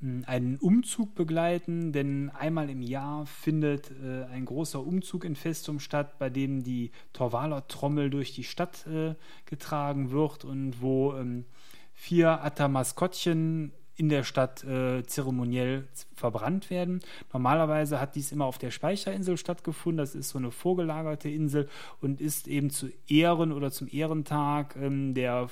[0.01, 5.79] ähm, einen Umzug begleiten, denn einmal im Jahr findet äh, ein großer Umzug in Festum
[5.79, 9.13] statt, bei dem die Torvaler-Trommel durch die Stadt äh,
[9.45, 11.45] getragen wird und wo ähm,
[11.93, 17.01] vier Atta-Maskottchen in der Stadt äh, zeremoniell verbrannt werden.
[17.31, 19.99] Normalerweise hat dies immer auf der Speicherinsel stattgefunden.
[19.99, 21.69] Das ist so eine vorgelagerte Insel
[22.01, 25.49] und ist eben zu Ehren oder zum Ehrentag ähm, der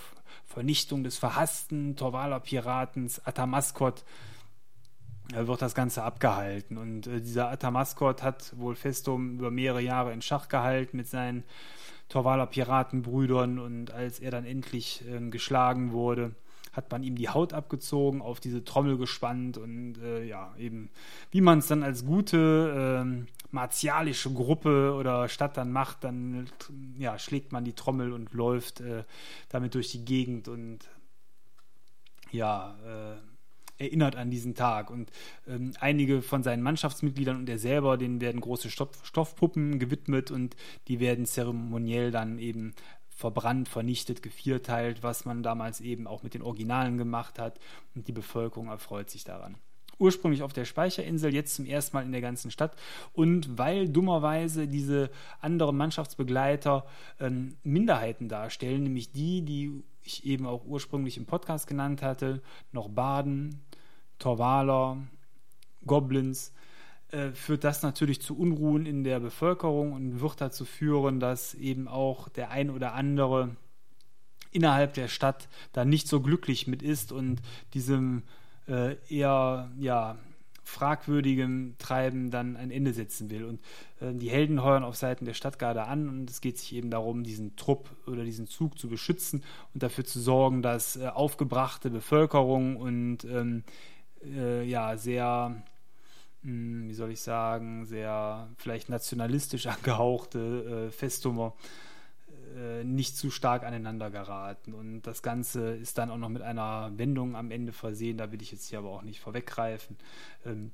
[0.47, 4.03] Vernichtung des verhassten Torvaler Piratens Atamaskot
[5.31, 6.79] äh, wird das Ganze abgehalten.
[6.79, 11.43] Und äh, dieser Atamaskot hat wohl Festum über mehrere Jahre in Schach gehalten mit seinen
[12.08, 16.31] Torvaler Piratenbrüdern und als er dann endlich äh, geschlagen wurde,
[16.71, 20.89] hat man ihm die Haut abgezogen, auf diese Trommel gespannt und äh, ja, eben,
[21.31, 26.49] wie man es dann als gute äh, martialische Gruppe oder Stadt dann macht, dann
[26.97, 29.03] ja, schlägt man die Trommel und läuft äh,
[29.49, 30.89] damit durch die Gegend und
[32.31, 33.29] ja, äh,
[33.79, 34.91] erinnert an diesen Tag.
[34.91, 35.09] Und
[35.47, 40.55] ähm, einige von seinen Mannschaftsmitgliedern und er selber, denen werden große Stoff, Stoffpuppen gewidmet und
[40.87, 42.73] die werden zeremoniell dann eben
[43.19, 47.59] verbrannt, vernichtet, gevierteilt, was man damals eben auch mit den Originalen gemacht hat.
[47.93, 49.57] Und die Bevölkerung erfreut sich daran
[50.01, 52.73] ursprünglich auf der Speicherinsel, jetzt zum ersten Mal in der ganzen Stadt.
[53.11, 55.09] Und weil dummerweise diese
[55.41, 56.85] anderen Mannschaftsbegleiter
[57.19, 62.41] ähm, Minderheiten darstellen, nämlich die, die ich eben auch ursprünglich im Podcast genannt hatte,
[62.71, 63.59] noch Baden,
[64.19, 64.95] Torwaler,
[65.85, 66.53] Goblins,
[67.12, 71.87] äh, führt das natürlich zu Unruhen in der Bevölkerung und wird dazu führen, dass eben
[71.87, 73.55] auch der ein oder andere
[74.51, 77.41] innerhalb der Stadt da nicht so glücklich mit ist und
[77.73, 78.23] diesem
[78.67, 80.17] äh, eher ja
[80.63, 83.43] fragwürdigem Treiben dann ein Ende setzen will.
[83.43, 83.62] Und
[83.99, 87.23] äh, die Helden heuern auf Seiten der Stadtgarde an und es geht sich eben darum,
[87.23, 89.43] diesen Trupp oder diesen Zug zu beschützen
[89.73, 93.63] und dafür zu sorgen, dass äh, aufgebrachte Bevölkerung und ähm,
[94.23, 95.63] äh, ja sehr
[96.42, 101.54] wie soll ich sagen, sehr vielleicht nationalistisch angehauchte äh, Festumer
[102.56, 104.73] äh, nicht zu stark aneinander geraten.
[104.73, 108.42] Und das Ganze ist dann auch noch mit einer Wendung am Ende versehen, da will
[108.42, 109.98] ich jetzt hier aber auch nicht vorweggreifen.
[110.46, 110.71] Ähm,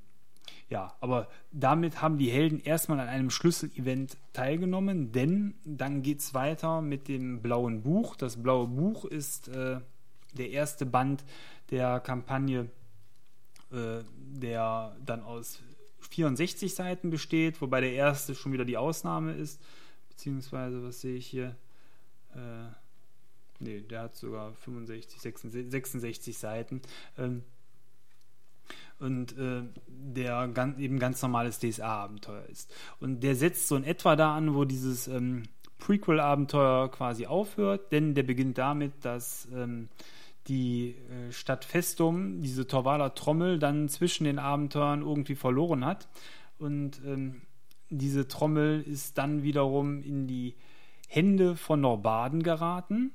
[0.69, 6.33] ja, aber damit haben die Helden erstmal an einem Schlüsselevent teilgenommen, denn dann geht es
[6.33, 8.15] weiter mit dem blauen Buch.
[8.15, 9.79] Das blaue Buch ist äh,
[10.33, 11.23] der erste Band
[11.71, 12.69] der Kampagne,
[13.75, 14.03] äh,
[14.41, 15.59] der dann aus
[16.09, 19.61] 64 Seiten besteht, wobei der erste schon wieder die Ausnahme ist.
[20.09, 21.55] Beziehungsweise, was sehe ich hier?
[22.33, 22.69] Äh,
[23.59, 26.81] nee, der hat sogar 65, 66, 66 Seiten.
[27.17, 27.43] Ähm,
[28.99, 32.73] und äh, der ganz, eben ganz normales DSA-Abenteuer ist.
[32.99, 35.43] Und der setzt so in etwa da an, wo dieses ähm,
[35.79, 39.89] Prequel-Abenteuer quasi aufhört, denn der beginnt damit, dass ähm,
[40.47, 46.07] die äh, Stadt Festum diese Torvaler Trommel dann zwischen den Abenteuern irgendwie verloren hat.
[46.57, 47.41] Und ähm,
[47.89, 50.55] diese Trommel ist dann wiederum in die
[51.07, 53.11] Hände von Norbaden geraten.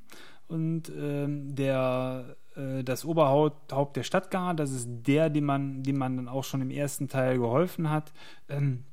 [0.48, 6.16] Und ähm, der äh, das Oberhaupt der Stadtgar, das ist der, dem man, dem man
[6.16, 8.12] dann auch schon im ersten Teil geholfen hat.
[8.48, 8.84] Ähm,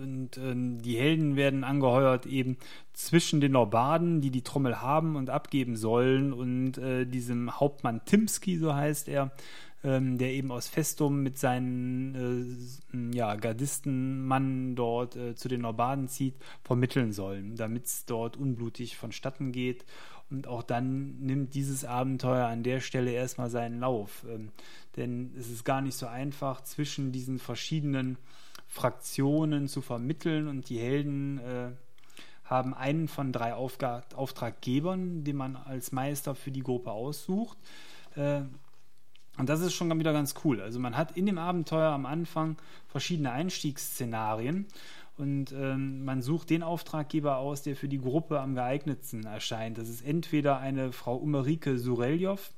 [0.00, 2.56] und ähm, die Helden werden angeheuert eben
[2.92, 8.58] zwischen den Norbaden, die die Trommel haben und abgeben sollen, und äh, diesem Hauptmann Timski,
[8.58, 9.30] so heißt er,
[9.84, 16.08] ähm, der eben aus Festum mit seinen äh, ja, Gardistenmann dort äh, zu den Norbaden
[16.08, 19.84] zieht, vermitteln sollen, damit es dort unblutig vonstatten geht
[20.30, 24.24] und auch dann nimmt dieses Abenteuer an der Stelle erstmal seinen Lauf.
[24.28, 24.50] Ähm,
[24.96, 28.16] denn es ist gar nicht so einfach, zwischen diesen verschiedenen
[28.70, 31.72] Fraktionen zu vermitteln und die Helden äh,
[32.44, 37.58] haben einen von drei Aufga Auftraggebern, den man als Meister für die Gruppe aussucht.
[38.14, 38.42] Äh,
[39.38, 40.60] und das ist schon wieder ganz cool.
[40.60, 42.56] Also man hat in dem Abenteuer am Anfang
[42.88, 44.66] verschiedene Einstiegsszenarien
[45.16, 49.78] und ähm, man sucht den Auftraggeber aus, der für die Gruppe am geeignetsten erscheint.
[49.78, 52.52] Das ist entweder eine Frau Umerike Sureljov,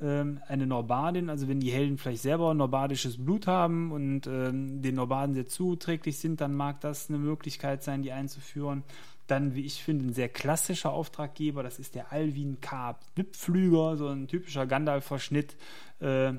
[0.00, 4.94] ähm, eine Norbadin, also wenn die Helden vielleicht selber norbadisches Blut haben und ähm, den
[4.94, 8.84] Norbaden sehr zuträglich sind, dann mag das eine Möglichkeit sein, die einzuführen.
[9.26, 12.98] Dann, wie ich finde, ein sehr klassischer Auftraggeber, das ist der Alvin K.
[13.14, 15.56] Wipflüger, so ein typischer Gandalf-Verschnitt.
[16.00, 16.34] Äh,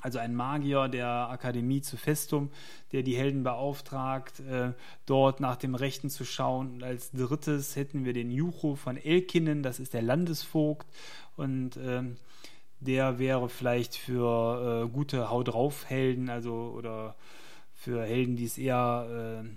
[0.00, 2.50] also ein Magier der Akademie zu Festum,
[2.92, 4.72] der die Helden beauftragt, äh,
[5.06, 6.74] dort nach dem Rechten zu schauen.
[6.74, 10.86] Und als drittes hätten wir den Jucho von Elkinen, das ist der Landesvogt.
[11.36, 12.16] Und ähm,
[12.80, 17.16] der wäre vielleicht für äh, gute Hau drauf Helden, also oder
[17.72, 19.48] für Helden, die es eher äh,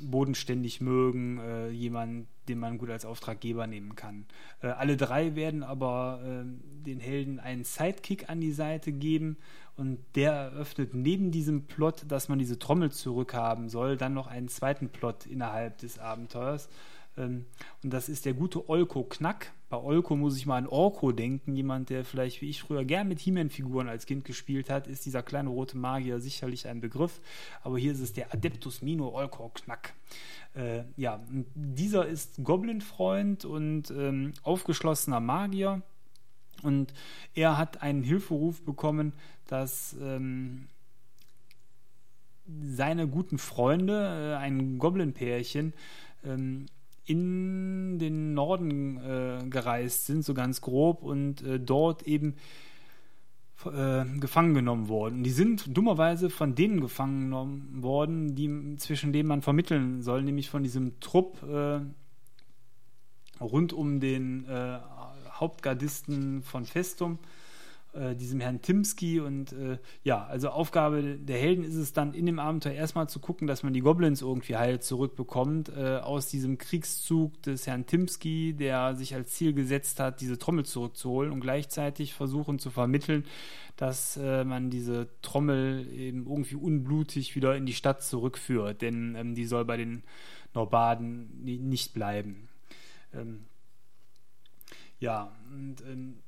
[0.00, 4.26] bodenständig mögen, äh, jemand, den man gut als Auftraggeber nehmen kann.
[4.60, 6.44] Äh, alle drei werden aber äh,
[6.84, 9.36] den Helden einen Sidekick an die Seite geben
[9.76, 14.48] und der eröffnet neben diesem Plot, dass man diese Trommel zurückhaben soll, dann noch einen
[14.48, 16.68] zweiten Plot innerhalb des Abenteuers.
[17.16, 17.46] Ähm,
[17.82, 19.52] und das ist der gute Olko Knack.
[19.68, 21.56] Bei Olko muss ich mal an Orko denken.
[21.56, 25.22] Jemand, der vielleicht wie ich früher gern mit He-Man-Figuren als Kind gespielt hat, ist dieser
[25.22, 27.20] kleine rote Magier sicherlich ein Begriff.
[27.62, 29.94] Aber hier ist es der Adeptus Mino Olko Knack.
[30.54, 31.20] Äh, ja,
[31.54, 35.82] dieser ist Goblin-Freund und ähm, aufgeschlossener Magier.
[36.62, 36.94] Und
[37.34, 39.12] er hat einen Hilferuf bekommen,
[39.46, 40.68] dass ähm,
[42.62, 45.72] seine guten Freunde, äh, ein Goblin-Pärchen,
[46.24, 46.66] ähm,
[47.06, 52.36] in den Norden äh, gereist sind, so ganz grob, und äh, dort eben
[53.66, 55.22] äh, gefangen genommen worden.
[55.22, 60.50] Die sind dummerweise von denen gefangen genommen worden, die, zwischen denen man vermitteln soll, nämlich
[60.50, 61.80] von diesem Trupp äh,
[63.40, 64.78] rund um den äh,
[65.30, 67.18] Hauptgardisten von Festum
[67.94, 69.20] äh, diesem Herrn Timski.
[69.20, 73.20] Und äh, ja, also Aufgabe der Helden ist es dann in dem Abenteuer erstmal zu
[73.20, 78.54] gucken, dass man die Goblins irgendwie heil zurückbekommt äh, aus diesem Kriegszug des Herrn Timski,
[78.54, 83.24] der sich als Ziel gesetzt hat, diese Trommel zurückzuholen und gleichzeitig versuchen zu vermitteln,
[83.76, 89.34] dass äh, man diese Trommel eben irgendwie unblutig wieder in die Stadt zurückführt, denn ähm,
[89.34, 90.02] die soll bei den
[90.54, 92.48] Norbaden nicht bleiben.
[93.12, 93.44] Ähm,
[95.00, 96.23] ja, und ähm,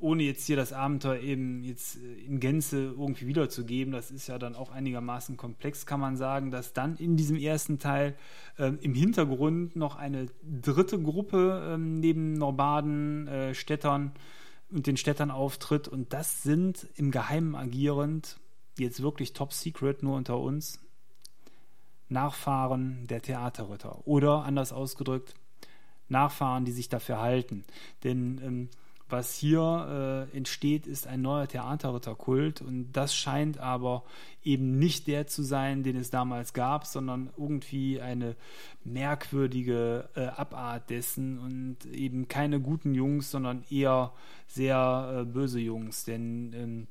[0.00, 4.38] ohne jetzt hier das Abenteuer eben jetzt äh, in Gänze irgendwie wiederzugeben, das ist ja
[4.38, 8.16] dann auch einigermaßen komplex, kann man sagen, dass dann in diesem ersten Teil
[8.58, 14.12] äh, im Hintergrund noch eine dritte Gruppe äh, neben Norbaden, äh, Städtern
[14.70, 18.38] und den Städtern auftritt und das sind im Geheimen agierend,
[18.78, 20.80] jetzt wirklich top secret, nur unter uns,
[22.08, 25.34] Nachfahren der Theaterritter oder anders ausgedrückt,
[26.08, 27.64] Nachfahren, die sich dafür halten.
[28.02, 28.68] Denn ähm,
[29.10, 32.62] was hier äh, entsteht, ist ein neuer Theaterritterkult.
[32.62, 34.04] Und das scheint aber
[34.42, 38.36] eben nicht der zu sein, den es damals gab, sondern irgendwie eine
[38.84, 44.12] merkwürdige äh, Abart dessen und eben keine guten Jungs, sondern eher
[44.46, 46.86] sehr äh, böse Jungs, denn ähm,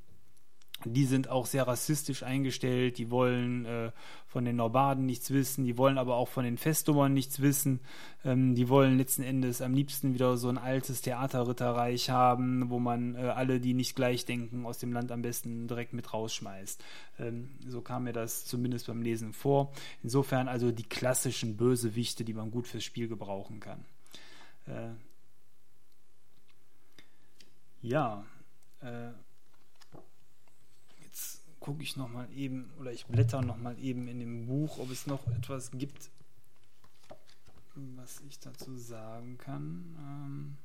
[0.85, 3.91] die sind auch sehr rassistisch eingestellt, die wollen äh,
[4.27, 7.79] von den Norbaden nichts wissen, die wollen aber auch von den Festumern nichts wissen,
[8.23, 13.15] ähm, die wollen letzten Endes am liebsten wieder so ein altes Theaterritterreich haben, wo man
[13.15, 16.83] äh, alle, die nicht gleich denken, aus dem Land am besten direkt mit rausschmeißt.
[17.19, 19.73] Ähm, so kam mir das zumindest beim Lesen vor.
[20.03, 23.85] Insofern also die klassischen Bösewichte, die man gut fürs Spiel gebrauchen kann.
[24.65, 24.91] Äh,
[27.81, 28.25] ja,
[28.81, 29.09] äh,
[31.59, 34.91] gucke ich noch mal eben oder ich blätter noch mal eben in dem Buch, ob
[34.91, 36.09] es noch etwas gibt,
[37.95, 39.95] was ich dazu sagen kann.
[39.99, 40.57] Ähm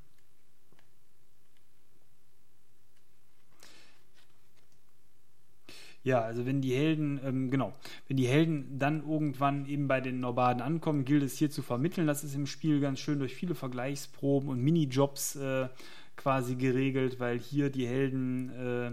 [6.05, 7.73] Ja, also wenn die Helden, ähm, genau,
[8.09, 12.07] wenn die Helden dann irgendwann eben bei den Norbaden ankommen, gilt es hier zu vermitteln.
[12.07, 15.69] Das ist im Spiel ganz schön durch viele Vergleichsproben und Minijobs äh,
[16.17, 18.91] quasi geregelt, weil hier die Helden äh,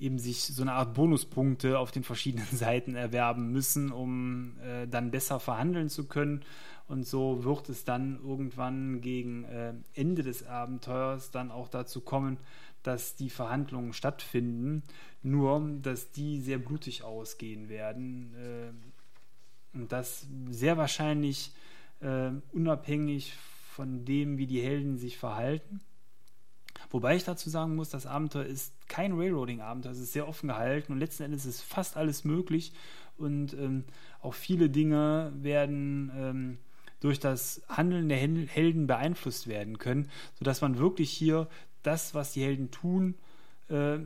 [0.00, 5.10] eben sich so eine Art Bonuspunkte auf den verschiedenen Seiten erwerben müssen, um äh, dann
[5.10, 6.44] besser verhandeln zu können.
[6.88, 12.38] Und so wird es dann irgendwann gegen äh, Ende des Abenteuers dann auch dazu kommen,
[12.82, 14.82] dass die Verhandlungen stattfinden,
[15.22, 18.34] nur dass die sehr blutig ausgehen werden.
[18.34, 21.52] Äh, und das sehr wahrscheinlich
[22.00, 25.80] äh, unabhängig von dem, wie die Helden sich verhalten.
[26.90, 30.92] Wobei ich dazu sagen muss, das Abenteuer ist kein Railroading-Abenteuer, es ist sehr offen gehalten
[30.92, 32.72] und letzten Endes ist fast alles möglich
[33.18, 33.84] und ähm,
[34.22, 36.58] auch viele Dinge werden ähm,
[37.00, 41.48] durch das Handeln der Helden beeinflusst werden können, sodass man wirklich hier
[41.82, 43.14] das, was die Helden tun,
[43.68, 43.98] äh,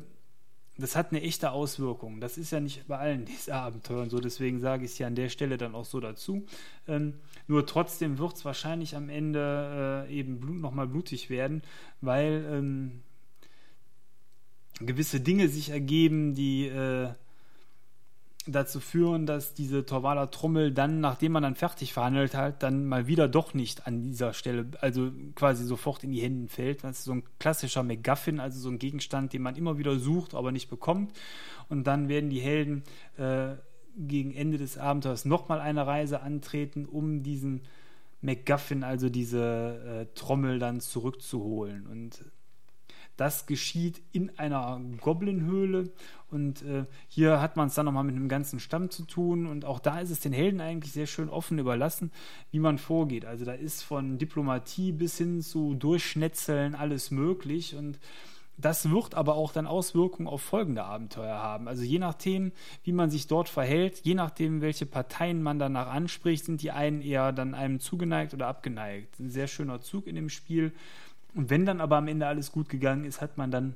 [0.77, 2.20] das hat eine echte Auswirkung.
[2.20, 5.14] Das ist ja nicht bei allen diesen Abenteuern so, deswegen sage ich es hier an
[5.14, 6.47] der Stelle dann auch so dazu.
[6.89, 7.14] Ähm,
[7.47, 11.62] nur trotzdem wird es wahrscheinlich am Ende äh, eben blut, nochmal blutig werden,
[12.01, 13.03] weil ähm,
[14.81, 17.11] gewisse Dinge sich ergeben, die äh,
[18.47, 23.07] dazu führen, dass diese Torvaler Trommel dann, nachdem man dann fertig verhandelt hat, dann mal
[23.07, 26.84] wieder doch nicht an dieser Stelle, also quasi sofort in die Hände fällt.
[26.84, 30.34] Das ist so ein klassischer MacGuffin, also so ein Gegenstand, den man immer wieder sucht,
[30.34, 31.12] aber nicht bekommt.
[31.68, 32.82] Und dann werden die Helden
[33.16, 33.55] äh,
[33.97, 37.62] gegen Ende des Abenteuers nochmal eine Reise antreten, um diesen
[38.20, 41.86] MacGuffin, also diese äh, Trommel dann zurückzuholen.
[41.86, 42.24] Und
[43.17, 45.91] das geschieht in einer Goblin-Höhle
[46.31, 49.65] und äh, hier hat man es dann nochmal mit einem ganzen Stamm zu tun und
[49.65, 52.11] auch da ist es den Helden eigentlich sehr schön offen überlassen,
[52.51, 53.25] wie man vorgeht.
[53.25, 57.99] Also da ist von Diplomatie bis hin zu Durchschnetzeln alles möglich und
[58.57, 61.67] das wird aber auch dann Auswirkungen auf folgende Abenteuer haben.
[61.67, 62.53] Also je nachdem,
[62.85, 67.03] wie man sich dort verhält, je nachdem, welche Parteien man danach anspricht, sind die einen
[67.03, 69.19] eher dann einem zugeneigt oder abgeneigt.
[69.19, 70.73] Ein sehr schöner Zug in dem Spiel.
[71.35, 73.74] Und wenn dann aber am Ende alles gut gegangen ist, hat man dann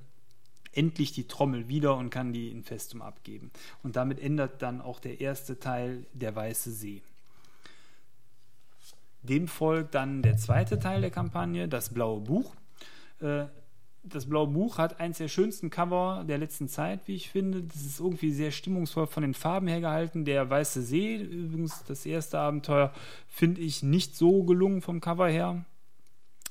[0.73, 3.51] endlich die Trommel wieder und kann die in Festum abgeben.
[3.83, 7.03] Und damit ändert dann auch der erste Teil der Weiße See.
[9.23, 12.55] Dem folgt dann der zweite Teil der Kampagne, das Blaue Buch.
[13.21, 13.47] Äh,
[14.05, 17.63] das Blaue Buch hat eins der schönsten Cover der letzten Zeit, wie ich finde.
[17.63, 20.25] Das ist irgendwie sehr stimmungsvoll von den Farben her gehalten.
[20.25, 22.93] Der Weiße See, übrigens das erste Abenteuer,
[23.29, 25.65] finde ich nicht so gelungen vom Cover her.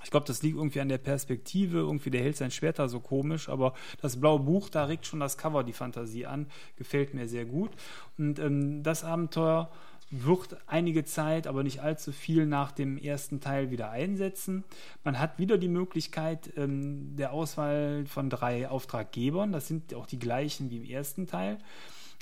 [0.07, 1.79] Ich glaube, das liegt irgendwie an der Perspektive.
[1.79, 3.49] Irgendwie, der hält sein Schwert da so komisch.
[3.49, 6.47] Aber das blaue Buch, da regt schon das Cover die Fantasie an.
[6.77, 7.71] Gefällt mir sehr gut.
[8.17, 9.69] Und ähm, das Abenteuer
[10.09, 14.63] wird einige Zeit, aber nicht allzu viel nach dem ersten Teil wieder einsetzen.
[15.03, 19.51] Man hat wieder die Möglichkeit ähm, der Auswahl von drei Auftraggebern.
[19.51, 21.57] Das sind auch die gleichen wie im ersten Teil.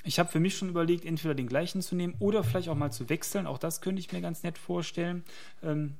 [0.02, 2.90] Ich habe für mich schon überlegt, entweder den gleichen zu nehmen oder vielleicht auch mal
[2.90, 3.46] zu wechseln.
[3.46, 5.22] Auch das könnte ich mir ganz nett vorstellen.
[5.62, 5.94] Ähm,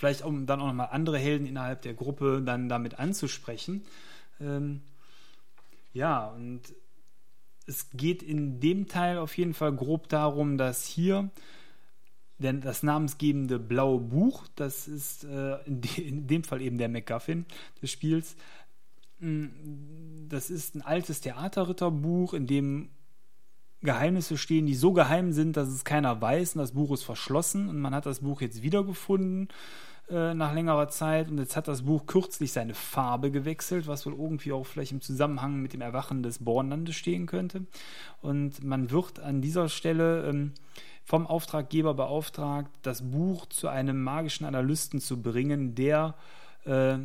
[0.00, 3.84] vielleicht um dann auch nochmal andere Helden innerhalb der Gruppe dann damit anzusprechen.
[4.40, 4.80] Ähm,
[5.92, 6.62] ja, und
[7.66, 11.28] es geht in dem Teil auf jeden Fall grob darum, dass hier
[12.38, 16.88] denn das namensgebende blaue Buch, das ist äh, in, de in, dem Fall eben der
[16.88, 17.44] MacGuffin
[17.82, 18.36] des Spiels,
[19.18, 22.88] mm, das ist ein altes Theaterritterbuch, in dem
[23.82, 27.68] Geheimnisse stehen, die so geheim sind, dass es keiner weiß und das Buch ist verschlossen
[27.68, 29.48] und man hat das Buch jetzt wiedergefunden
[30.10, 34.12] äh, nach längerer Zeit und jetzt hat das Buch kürzlich seine Farbe gewechselt, was wohl
[34.12, 37.66] irgendwie auch vielleicht im Zusammenhang mit dem Erwachen des Bornlandes stehen könnte.
[38.20, 40.52] Und man wird an dieser Stelle ähm,
[41.04, 46.14] vom Auftraggeber beauftragt, das Buch zu einem magischen Analysten zu bringen, der
[46.64, 46.98] äh,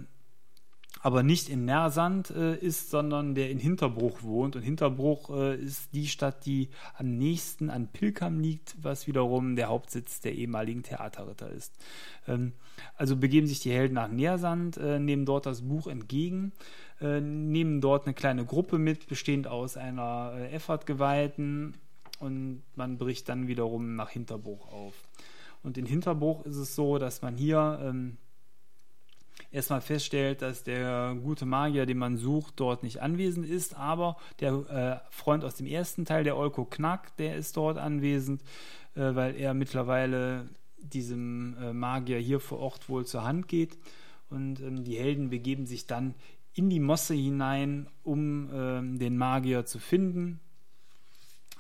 [1.06, 4.56] aber nicht in Nersand äh, ist, sondern der in Hinterbruch wohnt.
[4.56, 9.68] Und Hinterbruch äh, ist die Stadt, die am nächsten an Pilkam liegt, was wiederum der
[9.68, 11.76] Hauptsitz der ehemaligen Theaterritter ist.
[12.28, 12.54] Ähm,
[12.98, 16.54] also begeben sich die Helden nach Nersand, äh, nehmen dort das Buch entgegen,
[17.00, 21.76] äh, nehmen dort eine kleine Gruppe mit, bestehend aus einer äh, Effort-Geweihten
[22.18, 24.96] und man bricht dann wiederum nach Hinterbruch auf.
[25.62, 28.18] Und in Hinterbruch ist es so, dass man hier ähm,
[29.56, 35.02] erstmal feststellt, dass der gute Magier, den man sucht, dort nicht anwesend ist, aber der
[35.08, 38.42] äh, Freund aus dem ersten Teil, der Olko Knack, der ist dort anwesend,
[38.96, 43.78] äh, weil er mittlerweile diesem äh, Magier hier vor Ort wohl zur Hand geht.
[44.30, 46.16] Und ähm, die Helden begeben sich dann
[46.54, 50.40] in die Mosse hinein, um ähm, den Magier zu finden,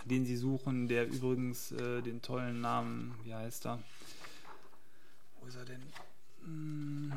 [0.03, 3.79] den sie suchen, der übrigens äh, den tollen Namen, wie heißt er?
[5.39, 5.81] Wo ist er denn?
[6.43, 7.13] Hm.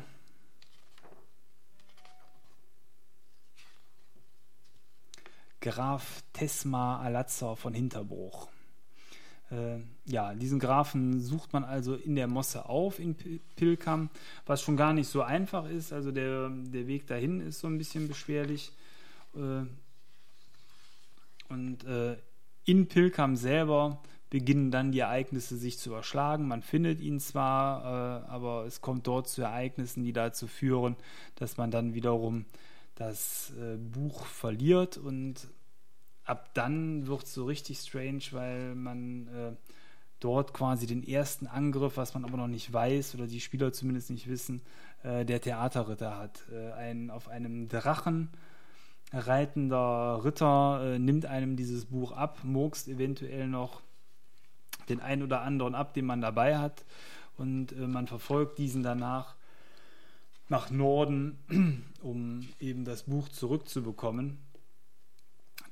[5.61, 8.49] Graf Tesma Alazza von Hinterbruch.
[9.51, 13.15] Äh, ja, diesen Grafen sucht man also in der Mosse auf in
[13.55, 14.09] Pilkam,
[14.45, 15.91] was schon gar nicht so einfach ist.
[15.91, 18.71] Also der, der Weg dahin ist so ein bisschen beschwerlich.
[19.35, 19.65] Äh,
[21.49, 22.17] und äh,
[22.65, 26.47] in Pilkam selber beginnen dann die Ereignisse sich zu überschlagen.
[26.47, 30.95] Man findet ihn zwar, äh, aber es kommt dort zu Ereignissen, die dazu führen,
[31.35, 32.45] dass man dann wiederum
[32.99, 35.47] das äh, Buch verliert und
[36.25, 39.51] ab dann wird es so richtig strange, weil man äh,
[40.19, 44.09] dort quasi den ersten Angriff, was man aber noch nicht weiß oder die Spieler zumindest
[44.11, 44.61] nicht wissen,
[45.03, 46.43] äh, der Theaterritter hat.
[46.51, 48.29] Äh, ein, auf einem Drachen
[49.13, 53.81] reitender Ritter äh, nimmt einem dieses Buch ab, murkst eventuell noch
[54.89, 56.83] den einen oder anderen ab, den man dabei hat
[57.37, 59.35] und äh, man verfolgt diesen danach
[60.49, 61.37] nach Norden,
[62.01, 64.39] um eben das Buch zurückzubekommen.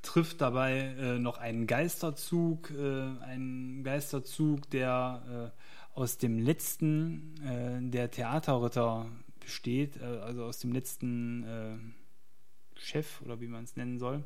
[0.04, 7.90] Trifft dabei äh, noch einen Geisterzug, äh, einen Geisterzug, der äh, aus dem letzten äh,
[7.90, 9.10] der Theaterritter
[9.40, 14.24] besteht, äh, also aus dem letzten äh, Chef oder wie man es nennen soll.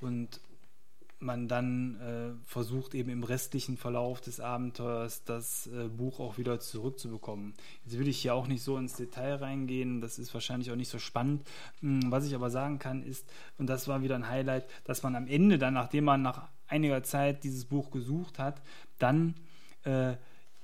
[0.00, 0.40] und
[1.22, 6.60] man dann äh, versucht eben im restlichen Verlauf des Abenteuers das äh, Buch auch wieder
[6.60, 7.54] zurückzubekommen.
[7.84, 10.90] Jetzt will ich hier auch nicht so ins Detail reingehen, das ist wahrscheinlich auch nicht
[10.90, 11.46] so spannend.
[11.80, 13.26] Hm, was ich aber sagen kann ist,
[13.58, 17.02] und das war wieder ein Highlight, dass man am Ende dann, nachdem man nach einiger
[17.02, 18.62] Zeit dieses Buch gesucht hat,
[18.98, 19.34] dann
[19.84, 20.14] äh,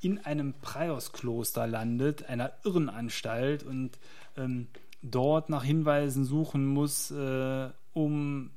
[0.01, 3.99] in einem Prioskloster landet, einer Irrenanstalt und
[4.37, 4.69] ähm,
[5.03, 8.51] dort nach Hinweisen suchen muss, äh, um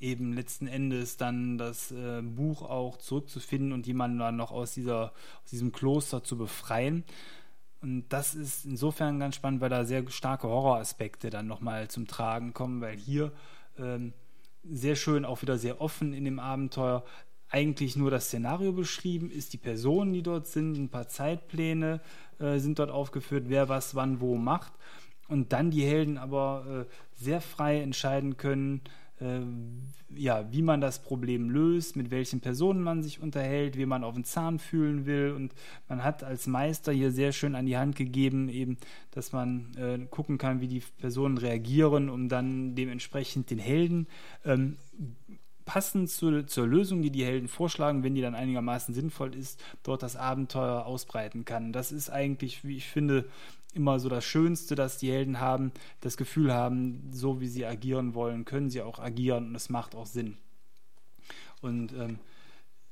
[0.00, 5.12] eben letzten Endes dann das äh, Buch auch zurückzufinden und jemanden dann noch aus, dieser,
[5.44, 7.04] aus diesem Kloster zu befreien.
[7.80, 12.52] Und das ist insofern ganz spannend, weil da sehr starke Horroraspekte dann nochmal zum Tragen
[12.52, 13.32] kommen, weil hier
[13.78, 14.12] ähm,
[14.64, 17.04] sehr schön, auch wieder sehr offen in dem Abenteuer,
[17.50, 22.00] eigentlich nur das Szenario beschrieben ist, die Personen, die dort sind, ein paar Zeitpläne
[22.38, 24.72] äh, sind dort aufgeführt, wer was wann wo macht.
[25.28, 28.82] Und dann die Helden aber äh, sehr frei entscheiden können,
[29.20, 34.14] ja, wie man das Problem löst, mit welchen Personen man sich unterhält, wie man auf
[34.14, 35.32] den Zahn fühlen will.
[35.32, 35.54] Und
[35.88, 38.78] man hat als Meister hier sehr schön an die Hand gegeben, eben,
[39.10, 44.06] dass man äh, gucken kann, wie die Personen reagieren, um dann dementsprechend den Helden
[44.44, 44.76] ähm,
[45.68, 50.02] passend zu, zur Lösung, die die Helden vorschlagen, wenn die dann einigermaßen sinnvoll ist, dort
[50.02, 51.74] das Abenteuer ausbreiten kann.
[51.74, 53.26] Das ist eigentlich, wie ich finde,
[53.74, 58.14] immer so das Schönste, dass die Helden haben, das Gefühl haben, so wie sie agieren
[58.14, 60.36] wollen, können sie auch agieren und es macht auch Sinn.
[61.60, 62.18] Und ähm,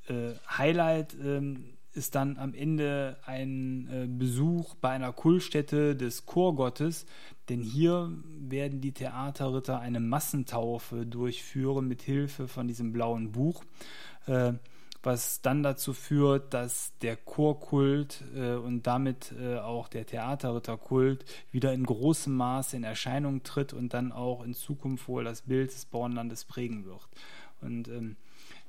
[0.08, 7.06] äh, Highlight ähm, ist dann am Ende ein äh, Besuch bei einer Kultstätte des Chorgottes,
[7.48, 13.64] denn hier werden die Theaterritter eine Massentaufe durchführen mit Hilfe von diesem blauen Buch.
[14.26, 14.54] Äh,
[15.06, 21.72] was dann dazu führt, dass der Chorkult äh, und damit äh, auch der Theaterritterkult wieder
[21.72, 25.84] in großem Maße in Erscheinung tritt und dann auch in Zukunft wohl das Bild des
[25.84, 27.08] Bornlandes prägen wird.
[27.60, 28.16] Und ähm,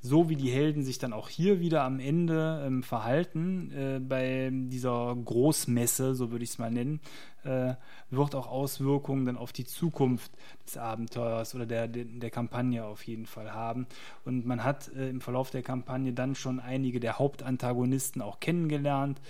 [0.08, 4.50] so wie die Helden sich dann auch hier wieder am Ende ähm, verhalten, äh, bei
[4.52, 7.00] dieser Großmesse, so würde ich es mal nennen,
[7.44, 7.76] äh,
[8.10, 10.32] wird auch Auswirkungen dann auf die Zukunft
[10.66, 13.88] des Abenteuers oder der, der, der Kampagne auf jeden Fall haben.
[14.26, 19.22] Und man hat äh, im Verlauf der Kampagne dann schon einige der Hauptantagonisten auch kennengelernt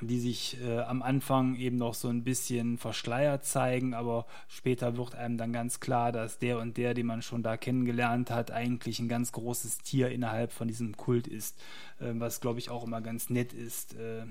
[0.00, 5.14] die sich äh, am Anfang eben noch so ein bisschen verschleiert zeigen, aber später wird
[5.14, 8.98] einem dann ganz klar, dass der und der, den man schon da kennengelernt hat, eigentlich
[8.98, 11.58] ein ganz großes Tier innerhalb von diesem Kult ist,
[12.00, 14.24] äh, was glaube ich auch immer ganz nett ist, äh,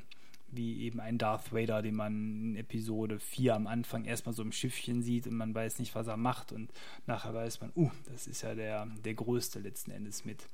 [0.56, 4.52] wie eben ein Darth Vader, den man in Episode 4 am Anfang erstmal so im
[4.52, 6.72] Schiffchen sieht und man weiß nicht, was er macht und
[7.08, 10.48] nachher weiß man, uh, das ist ja der, der Größte letzten Endes mit.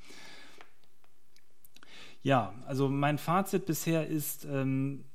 [2.22, 5.06] Ja, also mein Fazit bisher ist, ähm,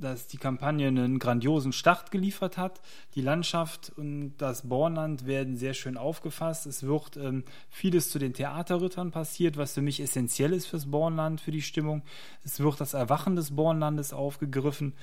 [0.00, 2.80] dass die Kampagne einen grandiosen Start geliefert hat.
[3.14, 6.66] Die Landschaft und das Bornland werden sehr schön aufgefasst.
[6.66, 11.40] Es wird ähm, vieles zu den Theaterrittern passiert, was für mich essentiell ist fürs Bornland,
[11.40, 12.02] für die Stimmung.
[12.44, 14.94] Es wird das Erwachen des Bornlandes aufgegriffen.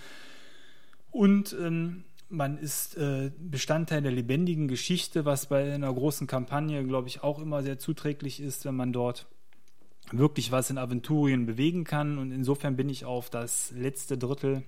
[1.11, 7.07] Und ähm, man ist äh, Bestandteil der lebendigen Geschichte, was bei einer großen Kampagne, glaube
[7.07, 9.27] ich, auch immer sehr zuträglich ist, wenn man dort
[10.11, 12.17] wirklich was in Aventurien bewegen kann.
[12.17, 14.63] Und insofern bin ich auf das letzte Drittel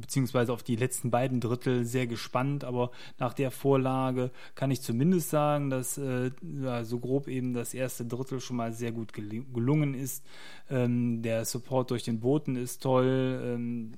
[0.00, 5.30] beziehungsweise auf die letzten beiden Drittel sehr gespannt, aber nach der Vorlage kann ich zumindest
[5.30, 6.30] sagen, dass äh,
[6.62, 10.24] ja, so grob eben das erste Drittel schon mal sehr gut gel gelungen ist.
[10.70, 13.40] Ähm, der Support durch den Boten ist toll.
[13.44, 13.92] Ähm,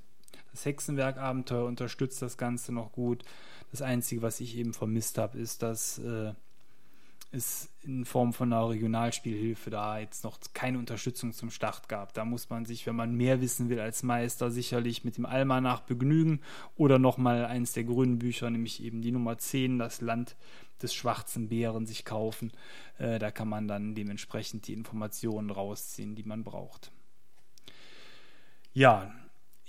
[0.53, 3.25] das Hexenwerk-Abenteuer unterstützt das Ganze noch gut.
[3.71, 6.33] Das Einzige, was ich eben vermisst habe, ist, dass äh,
[7.33, 12.13] es in Form von einer Regionalspielhilfe da jetzt noch keine Unterstützung zum Start gab.
[12.13, 15.81] Da muss man sich, wenn man mehr wissen will als Meister, sicherlich mit dem Almanach
[15.81, 16.41] begnügen
[16.77, 20.37] oder nochmal eins der grünen Bücher, nämlich eben die Nummer 10, das Land
[20.83, 22.53] des schwarzen Bären, sich kaufen.
[22.99, 26.91] Äh, da kann man dann dementsprechend die Informationen rausziehen, die man braucht.
[28.73, 29.13] Ja,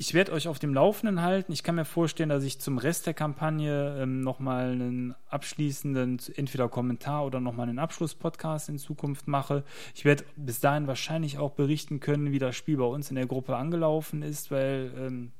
[0.01, 1.51] ich werde euch auf dem Laufenden halten.
[1.51, 6.69] Ich kann mir vorstellen, dass ich zum Rest der Kampagne ähm, nochmal einen abschließenden, entweder
[6.69, 9.63] Kommentar oder nochmal einen Abschlusspodcast in Zukunft mache.
[9.93, 13.27] Ich werde bis dahin wahrscheinlich auch berichten können, wie das Spiel bei uns in der
[13.27, 15.33] Gruppe angelaufen ist, weil ähm,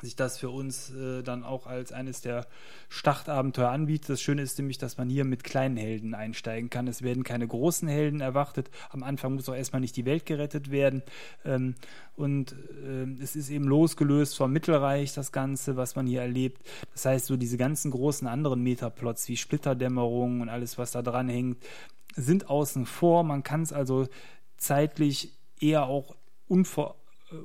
[0.00, 2.46] sich das für uns äh, dann auch als eines der
[2.88, 4.10] Startabenteuer anbietet.
[4.10, 6.86] Das Schöne ist nämlich, dass man hier mit kleinen Helden einsteigen kann.
[6.86, 8.70] Es werden keine großen Helden erwartet.
[8.90, 11.02] Am Anfang muss auch erstmal nicht die Welt gerettet werden.
[11.44, 11.74] Ähm,
[12.16, 12.52] und
[12.84, 16.62] äh, es ist eben losgelöst vom Mittelreich, das Ganze, was man hier erlebt.
[16.92, 21.28] Das heißt, so diese ganzen großen anderen Metaplots wie Splitterdämmerung und alles, was da dran
[21.28, 21.58] hängt,
[22.14, 23.22] sind außen vor.
[23.24, 24.08] Man kann es also
[24.56, 26.16] zeitlich eher auch
[26.48, 26.96] unver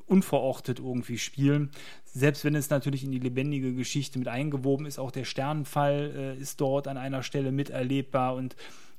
[0.06, 1.70] unverortet irgendwie spielen.
[2.04, 6.40] Selbst wenn es natürlich in die lebendige Geschichte mit eingewoben ist, auch der Sternenfall äh,
[6.40, 8.56] ist dort an einer Stelle miterlebbar und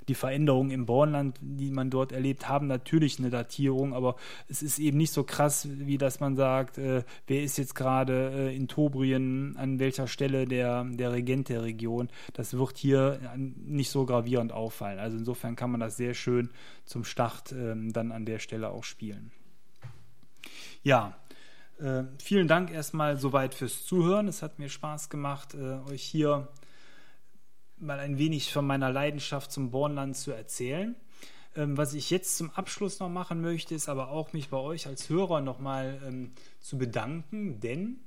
[0.08, 4.16] die Veränderungen im Bornland, die man dort erlebt, haben natürlich eine Datierung, aber
[4.48, 8.32] es ist eben nicht so krass, wie dass man sagt, äh, wer ist jetzt gerade
[8.50, 12.10] äh, in Tobrien an welcher Stelle der, der Regent der Region.
[12.34, 15.00] Das wird hier nicht so gravierend auffallen.
[15.00, 16.50] Also insofern kann man das sehr schön
[16.86, 19.32] zum Start ähm, dann an der Stelle auch spielen.
[20.86, 21.18] Ja,
[21.80, 24.28] äh, vielen Dank erstmal soweit fürs Zuhören.
[24.28, 26.48] Es hat mir Spaß gemacht, äh, euch hier
[27.78, 30.96] mal ein wenig von meiner Leidenschaft zum Bornland zu erzählen.
[31.56, 34.86] Ähm, was ich jetzt zum Abschluss noch machen möchte, ist aber auch mich bei euch
[34.86, 38.02] als Hörer nochmal ähm, zu bedanken, denn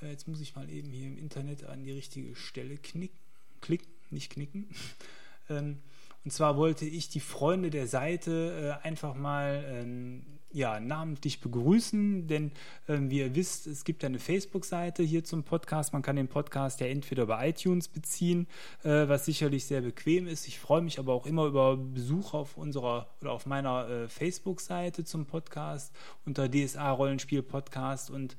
[0.00, 3.18] äh, jetzt muss ich mal eben hier im Internet an die richtige Stelle knicken,
[3.60, 4.70] klicken, nicht knicken.
[5.50, 5.82] ähm,
[6.24, 10.24] und zwar wollte ich die Freunde der Seite äh, einfach mal ähm,
[10.54, 12.52] ja, namentlich begrüßen, denn
[12.86, 15.92] äh, wie ihr wisst, es gibt eine Facebook-Seite hier zum Podcast.
[15.92, 18.46] Man kann den Podcast ja entweder über iTunes beziehen,
[18.84, 20.46] äh, was sicherlich sehr bequem ist.
[20.46, 25.04] Ich freue mich aber auch immer über Besuch auf unserer oder auf meiner äh, Facebook-Seite
[25.04, 25.92] zum Podcast
[26.24, 28.36] unter DSA Rollenspiel Podcast und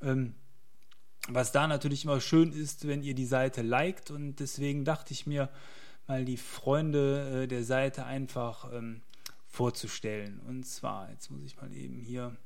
[0.00, 0.34] ähm,
[1.28, 5.26] was da natürlich immer schön ist, wenn ihr die Seite liked und deswegen dachte ich
[5.26, 5.50] mir,
[6.06, 9.02] mal die Freunde äh, der Seite einfach ähm,
[9.48, 10.40] vorzustellen.
[10.46, 12.36] Und zwar, jetzt muss ich mal eben hier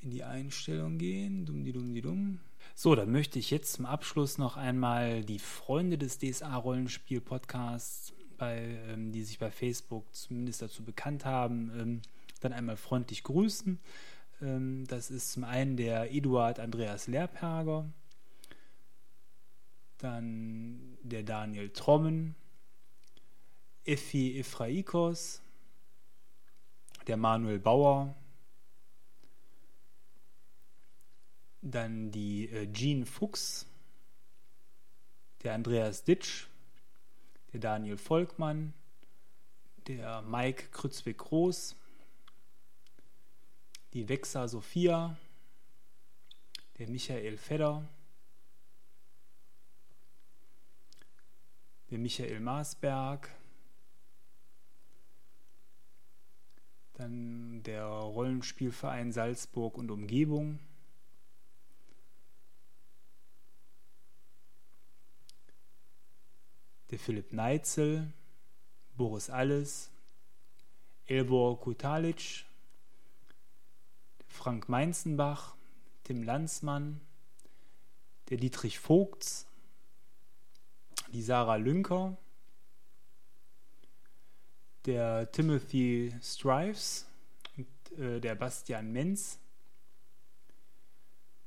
[0.00, 1.44] in die Einstellung gehen.
[1.44, 2.40] Dumm, die dumm, die dumm.
[2.74, 9.24] So, dann möchte ich jetzt zum Abschluss noch einmal die Freunde des DSA-Rollenspiel-Podcasts, ähm, die
[9.24, 12.02] sich bei Facebook zumindest dazu bekannt haben, ähm,
[12.40, 13.78] dann einmal freundlich grüßen.
[14.40, 17.88] Ähm, das ist zum einen der Eduard Andreas Lehrperger,
[19.98, 22.34] dann der Daniel Trommen,
[23.84, 25.41] Effi Ephraikos,
[27.06, 28.14] der Manuel Bauer,
[31.60, 33.66] dann die äh, Jean Fuchs,
[35.42, 36.46] der Andreas Ditsch,
[37.52, 38.72] der Daniel Volkmann,
[39.86, 41.76] der Mike Krützwig-Groß,
[43.92, 45.16] die Wexa Sophia,
[46.78, 47.86] der Michael Fedder,
[51.90, 53.28] der Michael Maasberg,
[57.02, 60.60] dann der Rollenspielverein Salzburg und Umgebung.
[66.90, 68.12] Der Philipp Neitzel,
[68.96, 69.90] Boris Alles,
[71.06, 72.44] Elbor Kutalic,
[74.28, 75.56] Frank Meinzenbach,
[76.04, 77.00] Tim Lanzmann,
[78.28, 79.46] der Dietrich Vogts,
[81.08, 82.16] die Sarah Lünker,
[84.86, 87.06] der Timothy Strives,
[87.56, 89.38] und, äh, der Bastian Menz,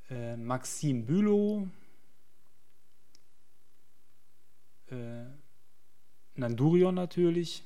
[0.10, 1.68] äh, Maxim Bülow,
[4.90, 5.26] äh,
[6.36, 7.64] Nandurion natürlich,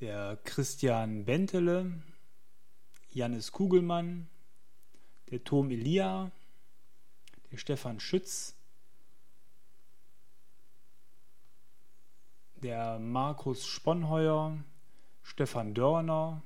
[0.00, 1.92] der Christian Bentele,
[3.12, 4.28] Janis Kugelmann,
[5.30, 6.30] der Tom Elia,
[7.50, 8.54] der Stefan Schütz,
[12.62, 14.58] der Markus Sponheuer,
[15.22, 16.42] Stefan Dörner,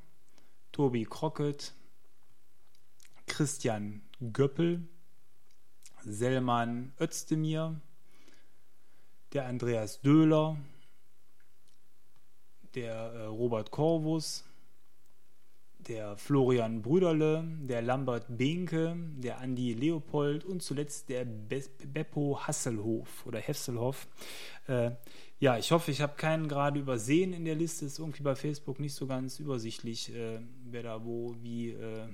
[0.72, 1.74] Tobi Crockett,
[3.26, 4.02] Christian
[4.32, 4.86] Göppel,
[6.04, 7.80] Selman Özdemir,
[9.32, 10.56] der Andreas Döhler,
[12.74, 14.44] der äh, Robert Corvus,
[15.88, 23.26] der Florian Brüderle, der Lambert Behnke, der Andi Leopold und zuletzt der Be Beppo Hasselhof
[23.26, 24.06] oder Hesselhoff.
[24.66, 24.92] Äh,
[25.44, 27.84] ja, ich hoffe, ich habe keinen gerade übersehen in der Liste.
[27.84, 30.38] Ist irgendwie bei Facebook nicht so ganz übersichtlich, äh,
[30.70, 32.08] wer da wo wie äh,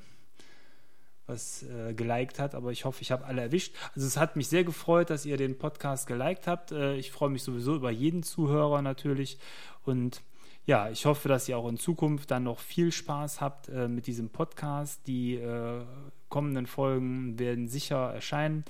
[1.28, 3.76] was äh, geliked hat, aber ich hoffe, ich habe alle erwischt.
[3.94, 6.72] Also es hat mich sehr gefreut, dass ihr den Podcast geliked habt.
[6.72, 9.38] Äh, ich freue mich sowieso über jeden Zuhörer natürlich
[9.84, 10.22] und
[10.66, 14.08] ja, ich hoffe, dass ihr auch in Zukunft dann noch viel Spaß habt äh, mit
[14.08, 15.06] diesem Podcast.
[15.06, 15.84] Die äh,
[16.28, 18.64] kommenden Folgen werden sicher erscheinen.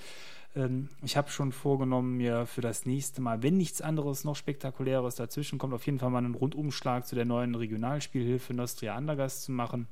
[0.55, 5.17] Ähm, ich habe schon vorgenommen, mir für das nächste Mal, wenn nichts anderes noch Spektakuläres
[5.17, 9.53] dazwischen kommt, auf jeden Fall mal einen Rundumschlag zu der neuen Regionalspielhilfe Nostria Andergast zu
[9.53, 9.87] machen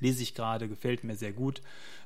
[0.00, 1.62] lese ich gerade, gefällt mir sehr gut.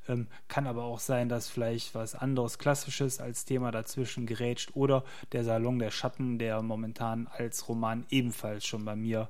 [0.08, 5.04] Ähm, kann aber auch sein, dass vielleicht was anderes Klassisches als Thema dazwischen gerätscht oder
[5.32, 9.28] der Salon der Schatten, der momentan als Roman ebenfalls schon bei mir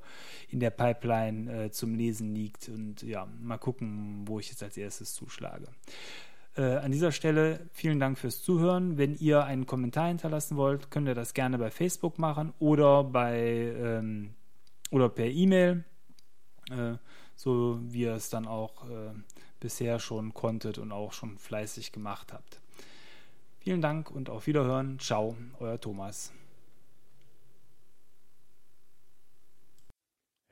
[0.48, 2.68] in der Pipeline äh, zum Lesen liegt.
[2.68, 5.68] Und ja, mal gucken, wo ich jetzt als erstes zuschlage.
[6.56, 8.98] Äh, an dieser Stelle vielen Dank fürs Zuhören.
[8.98, 13.38] Wenn ihr einen Kommentar hinterlassen wollt, könnt ihr das gerne bei Facebook machen oder bei
[13.38, 14.34] ähm,
[14.90, 15.84] oder per E-Mail,
[16.70, 16.94] äh,
[17.36, 19.12] so wie ihr es dann auch äh,
[19.60, 22.60] bisher schon konntet und auch schon fleißig gemacht habt.
[23.60, 24.98] Vielen Dank und auf Wiederhören.
[24.98, 26.32] Ciao, euer Thomas.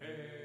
[0.00, 0.37] Hey.